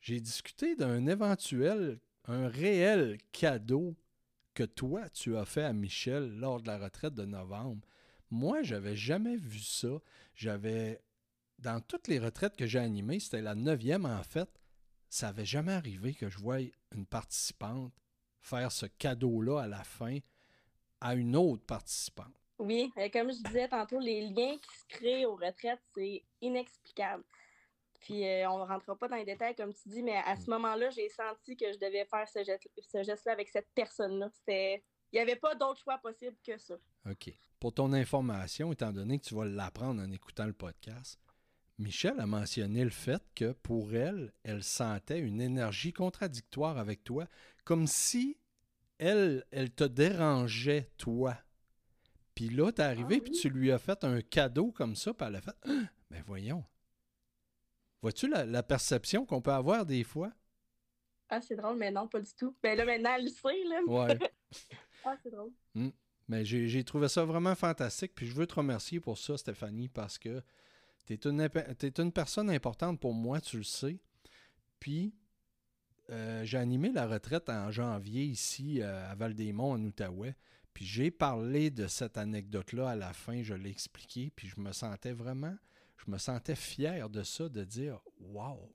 J'ai 0.00 0.20
discuté 0.20 0.76
d'un 0.76 1.06
éventuel 1.06 1.98
un 2.28 2.48
réel 2.48 3.18
cadeau 3.32 3.96
que 4.54 4.62
toi, 4.62 5.08
tu 5.10 5.36
as 5.36 5.44
fait 5.44 5.64
à 5.64 5.72
Michel 5.72 6.38
lors 6.38 6.60
de 6.60 6.66
la 6.68 6.78
retraite 6.78 7.14
de 7.14 7.24
novembre. 7.24 7.86
Moi, 8.30 8.62
j'avais 8.62 8.96
jamais 8.96 9.36
vu 9.36 9.58
ça. 9.58 10.00
J'avais, 10.34 11.00
dans 11.58 11.80
toutes 11.80 12.08
les 12.08 12.18
retraites 12.18 12.56
que 12.56 12.66
j'ai 12.66 12.78
animées, 12.78 13.18
c'était 13.18 13.42
la 13.42 13.54
neuvième 13.54 14.04
en 14.04 14.22
fait, 14.22 14.48
ça 15.08 15.28
n'avait 15.28 15.46
jamais 15.46 15.72
arrivé 15.72 16.14
que 16.14 16.28
je 16.28 16.38
voie 16.38 16.58
une 16.92 17.06
participante 17.06 17.92
faire 18.40 18.72
ce 18.72 18.86
cadeau-là 18.86 19.62
à 19.62 19.66
la 19.66 19.84
fin 19.84 20.18
à 21.00 21.14
une 21.14 21.36
autre 21.36 21.64
participante. 21.64 22.34
Oui, 22.58 22.92
comme 23.12 23.30
je 23.30 23.42
disais 23.42 23.68
tantôt, 23.68 24.00
les 24.00 24.22
liens 24.22 24.56
qui 24.56 24.78
se 24.78 24.86
créent 24.88 25.26
aux 25.26 25.36
retraites, 25.36 25.80
c'est 25.94 26.22
inexplicable. 26.40 27.22
Puis 28.00 28.26
euh, 28.26 28.48
on 28.50 28.58
ne 28.58 28.64
rentrera 28.64 28.96
pas 28.96 29.08
dans 29.08 29.16
les 29.16 29.24
détails, 29.24 29.54
comme 29.54 29.72
tu 29.74 29.88
dis, 29.88 30.02
mais 30.02 30.16
à 30.16 30.36
ce 30.36 30.46
mm. 30.46 30.54
moment-là, 30.54 30.90
j'ai 30.90 31.08
senti 31.08 31.56
que 31.56 31.72
je 31.72 31.78
devais 31.78 32.04
faire 32.04 32.28
ce, 32.28 32.42
geste-là 32.44 33.32
avec 33.32 33.48
cette 33.48 33.68
personne-là. 33.74 34.28
C'était. 34.30 34.82
Il 35.10 35.16
n'y 35.16 35.20
avait 35.20 35.36
pas 35.36 35.54
d'autre 35.54 35.80
choix 35.80 35.96
possible 35.98 36.36
que 36.44 36.58
ça. 36.58 36.74
OK. 37.10 37.32
Pour 37.58 37.72
ton 37.72 37.92
information, 37.94 38.72
étant 38.72 38.92
donné 38.92 39.18
que 39.18 39.24
tu 39.24 39.34
vas 39.34 39.46
l'apprendre 39.46 40.02
en 40.02 40.12
écoutant 40.12 40.44
le 40.44 40.52
podcast, 40.52 41.18
Michel 41.78 42.20
a 42.20 42.26
mentionné 42.26 42.84
le 42.84 42.90
fait 42.90 43.22
que 43.34 43.52
pour 43.52 43.94
elle, 43.94 44.32
elle 44.42 44.62
sentait 44.62 45.18
une 45.18 45.40
énergie 45.40 45.92
contradictoire 45.92 46.76
avec 46.76 47.04
toi, 47.04 47.26
comme 47.64 47.86
si 47.86 48.36
elle, 48.98 49.44
elle 49.50 49.70
te 49.70 49.84
dérangeait, 49.84 50.90
toi. 50.98 51.36
Puis 52.34 52.48
là, 52.50 52.70
t'es 52.70 52.82
arrivé, 52.82 53.18
ah 53.20 53.24
puis 53.24 53.32
tu 53.32 53.48
lui 53.48 53.72
as 53.72 53.78
fait 53.78 54.04
un 54.04 54.20
cadeau 54.20 54.72
comme 54.72 54.94
ça, 54.94 55.14
puis 55.14 55.26
elle 55.26 55.36
a 55.36 55.40
fait 55.40 55.56
Mais 55.66 56.18
ben 56.18 56.24
voyons. 56.26 56.64
Vois-tu 58.02 58.28
la, 58.28 58.62
perception 58.62 59.26
qu'on 59.26 59.40
peut 59.40 59.52
avoir 59.52 59.84
des 59.84 60.04
fois? 60.04 60.32
Ah, 61.28 61.40
c'est 61.40 61.56
drôle, 61.56 61.76
mais 61.76 61.90
non, 61.90 62.08
pas 62.08 62.20
du 62.20 62.32
tout. 62.34 62.56
Ben 62.62 62.76
là, 62.76 62.84
maintenant, 62.84 63.14
elle 63.16 63.24
le 63.24 63.30
sait, 63.30 63.64
là. 63.64 63.80
Ouais. 63.86 64.18
ah, 65.04 65.16
c'est 65.22 65.30
drôle. 65.30 65.52
Hmm. 65.74 65.90
Mais 66.28 66.44
j'ai 66.44 66.84
trouvé 66.84 67.08
ça 67.08 67.24
vraiment 67.24 67.54
fantastique, 67.54 68.14
puis 68.14 68.26
je 68.26 68.34
veux 68.34 68.46
te 68.46 68.54
remercier 68.54 69.00
pour 69.00 69.16
ça, 69.16 69.36
Stéphanie, 69.38 69.88
parce 69.88 70.18
que 70.18 70.42
tu 71.06 71.14
es 71.14 71.20
une, 71.24 71.40
es 71.40 71.98
une 71.98 72.12
personne 72.12 72.50
importante 72.50 73.00
pour 73.00 73.14
moi, 73.14 73.40
tu 73.40 73.56
le 73.56 73.62
sais. 73.62 73.98
Puis, 74.78 75.14
euh, 76.10 76.44
j'ai 76.44 76.58
animé 76.58 76.90
la 76.92 77.06
retraite 77.06 77.48
en 77.48 77.70
janvier 77.70 78.24
ici 78.24 78.80
euh, 78.82 79.10
à 79.10 79.14
Val-des-Monts, 79.14 79.72
en 79.72 79.82
Outaouais. 79.82 80.36
Puis 80.72 80.84
j'ai 80.84 81.10
parlé 81.10 81.70
de 81.70 81.86
cette 81.86 82.18
anecdote-là 82.18 82.90
à 82.90 82.96
la 82.96 83.12
fin, 83.12 83.42
je 83.42 83.54
l'ai 83.54 83.70
expliqué, 83.70 84.30
puis 84.34 84.48
je 84.48 84.60
me 84.60 84.72
sentais 84.72 85.12
vraiment, 85.12 85.56
je 86.04 86.10
me 86.10 86.18
sentais 86.18 86.56
fier 86.56 87.08
de 87.08 87.22
ça, 87.22 87.48
de 87.48 87.64
dire 87.64 88.00
Wow! 88.20 88.74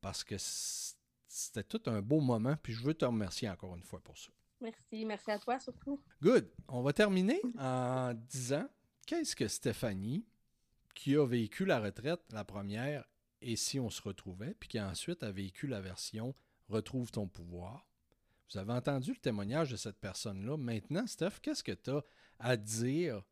Parce 0.00 0.24
que 0.24 0.36
c'était 0.38 1.64
tout 1.64 1.82
un 1.86 2.02
beau 2.02 2.20
moment, 2.20 2.56
puis 2.62 2.72
je 2.72 2.82
veux 2.82 2.94
te 2.94 3.04
remercier 3.04 3.48
encore 3.48 3.76
une 3.76 3.82
fois 3.82 4.00
pour 4.00 4.16
ça. 4.16 4.30
Merci, 4.60 5.04
merci 5.04 5.30
à 5.30 5.38
toi 5.38 5.58
surtout. 5.58 6.00
Good. 6.22 6.50
On 6.68 6.82
va 6.82 6.92
terminer 6.92 7.40
en 7.58 8.14
disant 8.14 8.68
qu'est-ce 9.06 9.36
que 9.36 9.48
Stéphanie, 9.48 10.24
qui 10.94 11.16
a 11.16 11.26
vécu 11.26 11.64
la 11.64 11.78
retraite, 11.78 12.22
la 12.30 12.44
première, 12.44 13.04
et 13.42 13.56
si 13.56 13.78
on 13.78 13.90
se 13.90 14.00
retrouvait, 14.00 14.54
puis 14.54 14.68
qui 14.68 14.80
ensuite 14.80 15.22
a 15.22 15.30
vécu 15.30 15.66
la 15.66 15.80
version 15.80 16.34
Retrouve 16.68 17.12
ton 17.12 17.28
pouvoir, 17.28 17.86
vous 18.50 18.58
avez 18.58 18.72
entendu 18.72 19.10
le 19.10 19.18
témoignage 19.18 19.70
de 19.70 19.76
cette 19.76 20.00
personne-là. 20.00 20.56
Maintenant, 20.56 21.06
Steph, 21.06 21.38
qu'est-ce 21.40 21.62
que 21.62 21.72
tu 21.72 21.90
as 21.90 22.02
à 22.40 22.56
dire 22.56 23.22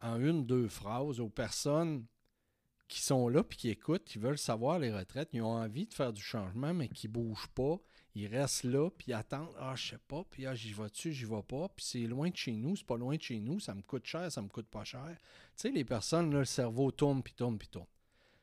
en 0.00 0.20
une, 0.20 0.46
deux 0.46 0.68
phrases 0.68 1.20
aux 1.20 1.28
personnes 1.28 2.04
qui 2.88 3.00
sont 3.00 3.28
là 3.28 3.42
puis 3.42 3.58
qui 3.58 3.70
écoutent, 3.70 4.04
qui 4.04 4.18
veulent 4.18 4.38
savoir 4.38 4.78
les 4.78 4.92
retraites, 4.92 5.30
ils 5.32 5.42
ont 5.42 5.56
envie 5.56 5.86
de 5.86 5.94
faire 5.94 6.12
du 6.12 6.22
changement, 6.22 6.72
mais 6.72 6.88
qui 6.88 7.08
ne 7.08 7.12
bougent 7.12 7.48
pas. 7.48 7.78
Ils 8.14 8.28
restent 8.28 8.64
là, 8.64 8.88
puis 8.90 9.12
attendent. 9.12 9.54
Ah, 9.58 9.74
je 9.76 9.90
sais 9.90 9.98
pas, 10.08 10.24
puis 10.30 10.46
ah, 10.46 10.54
j'y 10.54 10.72
vais-tu, 10.72 11.12
j'y 11.12 11.24
vais 11.24 11.42
pas, 11.42 11.68
puis 11.68 11.84
c'est 11.84 12.06
loin 12.06 12.30
de 12.30 12.36
chez 12.36 12.52
nous, 12.52 12.76
c'est 12.76 12.86
pas 12.86 12.96
loin 12.96 13.16
de 13.16 13.20
chez 13.20 13.40
nous, 13.40 13.60
ça 13.60 13.74
me 13.74 13.82
coûte 13.82 14.06
cher, 14.06 14.30
ça 14.32 14.40
me 14.40 14.48
coûte 14.48 14.68
pas 14.68 14.84
cher. 14.84 15.16
Tu 15.56 15.62
sais, 15.62 15.70
les 15.70 15.84
personnes, 15.84 16.32
là, 16.32 16.38
le 16.38 16.44
cerveau 16.44 16.90
tourne, 16.90 17.22
puis 17.22 17.34
tourne, 17.34 17.58
puis 17.58 17.68
tourne. 17.68 17.86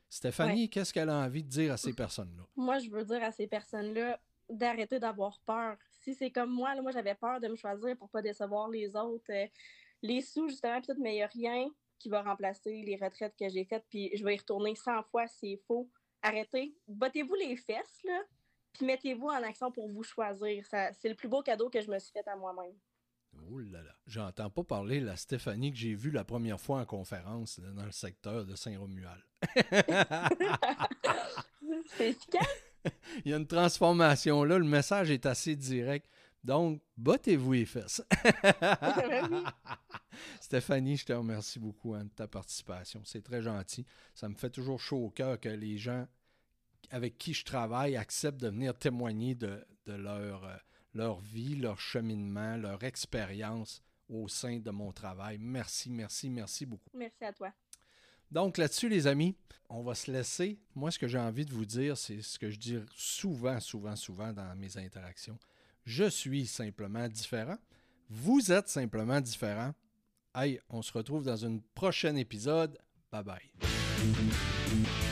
Stéphanie, 0.08 0.70
qu'est-ce 0.70 0.92
qu'elle 0.92 1.08
a 1.08 1.18
envie 1.18 1.42
de 1.42 1.48
dire 1.48 1.72
à 1.72 1.76
ces 1.76 1.92
personnes-là? 1.92 2.44
Moi, 2.54 2.78
je 2.78 2.88
veux 2.88 3.04
dire 3.04 3.20
à 3.24 3.32
ces 3.32 3.48
personnes-là, 3.48 4.20
d'arrêter 4.48 4.98
d'avoir 4.98 5.40
peur. 5.40 5.76
Si 6.02 6.14
c'est 6.14 6.30
comme 6.30 6.50
moi, 6.50 6.74
là, 6.74 6.82
moi 6.82 6.92
j'avais 6.92 7.14
peur 7.14 7.40
de 7.40 7.48
me 7.48 7.56
choisir 7.56 7.96
pour 7.96 8.08
pas 8.10 8.22
décevoir 8.22 8.68
les 8.68 8.94
autres. 8.94 9.30
Euh, 9.30 9.46
les 10.04 10.20
sous, 10.20 10.48
justement, 10.48 10.80
peut-être, 10.82 10.98
mais 10.98 11.14
il 11.14 11.16
n'y 11.16 11.22
a 11.22 11.26
rien 11.28 11.68
qui 11.98 12.10
va 12.10 12.22
remplacer 12.22 12.82
les 12.82 12.96
retraites 12.96 13.34
que 13.38 13.48
j'ai 13.48 13.64
faites, 13.64 13.84
puis 13.88 14.10
je 14.14 14.22
vais 14.22 14.34
y 14.34 14.38
retourner 14.38 14.74
100 14.74 15.02
fois 15.04 15.26
s'il 15.26 15.58
faut. 15.66 15.90
Arrêtez, 16.22 16.76
battez-vous 16.86 17.34
les 17.34 17.56
fesses, 17.56 18.02
là, 18.04 18.20
puis 18.74 18.84
mettez-vous 18.84 19.28
en 19.28 19.42
action 19.42 19.72
pour 19.72 19.88
vous 19.88 20.02
choisir. 20.02 20.64
C'est 20.66 21.08
le 21.08 21.14
plus 21.14 21.28
beau 21.28 21.42
cadeau 21.42 21.70
que 21.70 21.80
je 21.80 21.90
me 21.90 21.98
suis 21.98 22.12
fait 22.12 22.28
à 22.28 22.36
moi-même. 22.36 22.74
Oh 23.50 23.58
là 23.58 23.82
là. 23.82 23.96
J'entends 24.06 24.50
pas 24.50 24.62
parler 24.62 25.00
la 25.00 25.16
Stéphanie 25.16 25.72
que 25.72 25.78
j'ai 25.78 25.94
vue 25.94 26.10
la 26.10 26.24
première 26.24 26.60
fois 26.60 26.80
en 26.80 26.84
conférence 26.84 27.58
dans 27.58 27.86
le 27.86 27.90
secteur 27.90 28.44
de 28.44 28.54
Saint-Romuald. 28.54 29.22
C'est 31.96 32.10
efficace. 32.10 32.46
Il 33.24 33.30
y 33.30 33.34
a 33.34 33.38
une 33.38 33.46
transformation 33.46 34.44
là. 34.44 34.58
Le 34.58 34.64
message 34.64 35.10
est 35.10 35.24
assez 35.26 35.56
direct. 35.56 36.06
Donc, 36.44 36.82
battez-vous 36.98 37.54
les 37.54 37.64
fesses. 37.64 38.02
Stéphanie, 40.40 40.98
je 40.98 41.06
te 41.06 41.12
remercie 41.14 41.58
beaucoup 41.58 41.94
hein, 41.94 42.04
de 42.04 42.10
ta 42.10 42.28
participation. 42.28 43.00
C'est 43.04 43.24
très 43.24 43.40
gentil. 43.40 43.86
Ça 44.14 44.28
me 44.28 44.34
fait 44.34 44.50
toujours 44.50 44.78
chaud 44.78 45.06
au 45.06 45.10
cœur 45.10 45.40
que 45.40 45.48
les 45.48 45.78
gens 45.78 46.06
avec 46.90 47.16
qui 47.16 47.32
je 47.32 47.46
travaille 47.46 47.96
acceptent 47.96 48.40
de 48.40 48.48
venir 48.48 48.78
témoigner 48.78 49.34
de, 49.34 49.64
leur, 49.86 50.44
euh, 50.44 50.56
leur 50.92 51.18
vie, 51.20 51.56
leur 51.56 51.80
cheminement, 51.80 52.58
leur 52.58 52.84
expérience 52.84 53.82
au 54.10 54.28
sein 54.28 54.58
de 54.58 54.70
mon 54.70 54.92
travail. 54.92 55.38
Merci, 55.38 55.90
merci, 55.90 56.28
merci 56.28 56.66
beaucoup. 56.66 56.90
Merci 56.92 57.24
à 57.24 57.32
toi. 57.32 57.50
Donc 58.30 58.58
là-dessus, 58.58 58.90
les 58.90 59.06
amis, 59.06 59.34
on 59.70 59.82
va 59.82 59.94
se 59.94 60.10
laisser. 60.10 60.58
Moi, 60.74 60.90
ce 60.90 60.98
que 60.98 61.08
j'ai 61.08 61.18
envie 61.18 61.46
de 61.46 61.52
vous 61.52 61.64
dire, 61.64 61.96
c'est 61.96 62.20
ce 62.20 62.38
que 62.38 62.50
je 62.50 62.58
dis 62.58 62.78
souvent, 62.94 63.60
souvent, 63.60 63.96
souvent 63.96 64.32
dans 64.32 64.54
mes 64.56 64.76
interactions. 64.76 65.38
Je 65.84 66.08
suis 66.08 66.46
simplement 66.46 67.08
différent. 67.08 67.58
Vous 68.08 68.52
êtes 68.52 68.68
simplement 68.68 69.20
différent. 69.20 69.72
Hey, 70.34 70.60
on 70.68 70.82
se 70.82 70.92
retrouve 70.92 71.24
dans 71.24 71.44
un 71.44 71.58
prochain 71.74 72.16
épisode. 72.16 72.78
Bye 73.12 73.24
bye. 73.24 75.03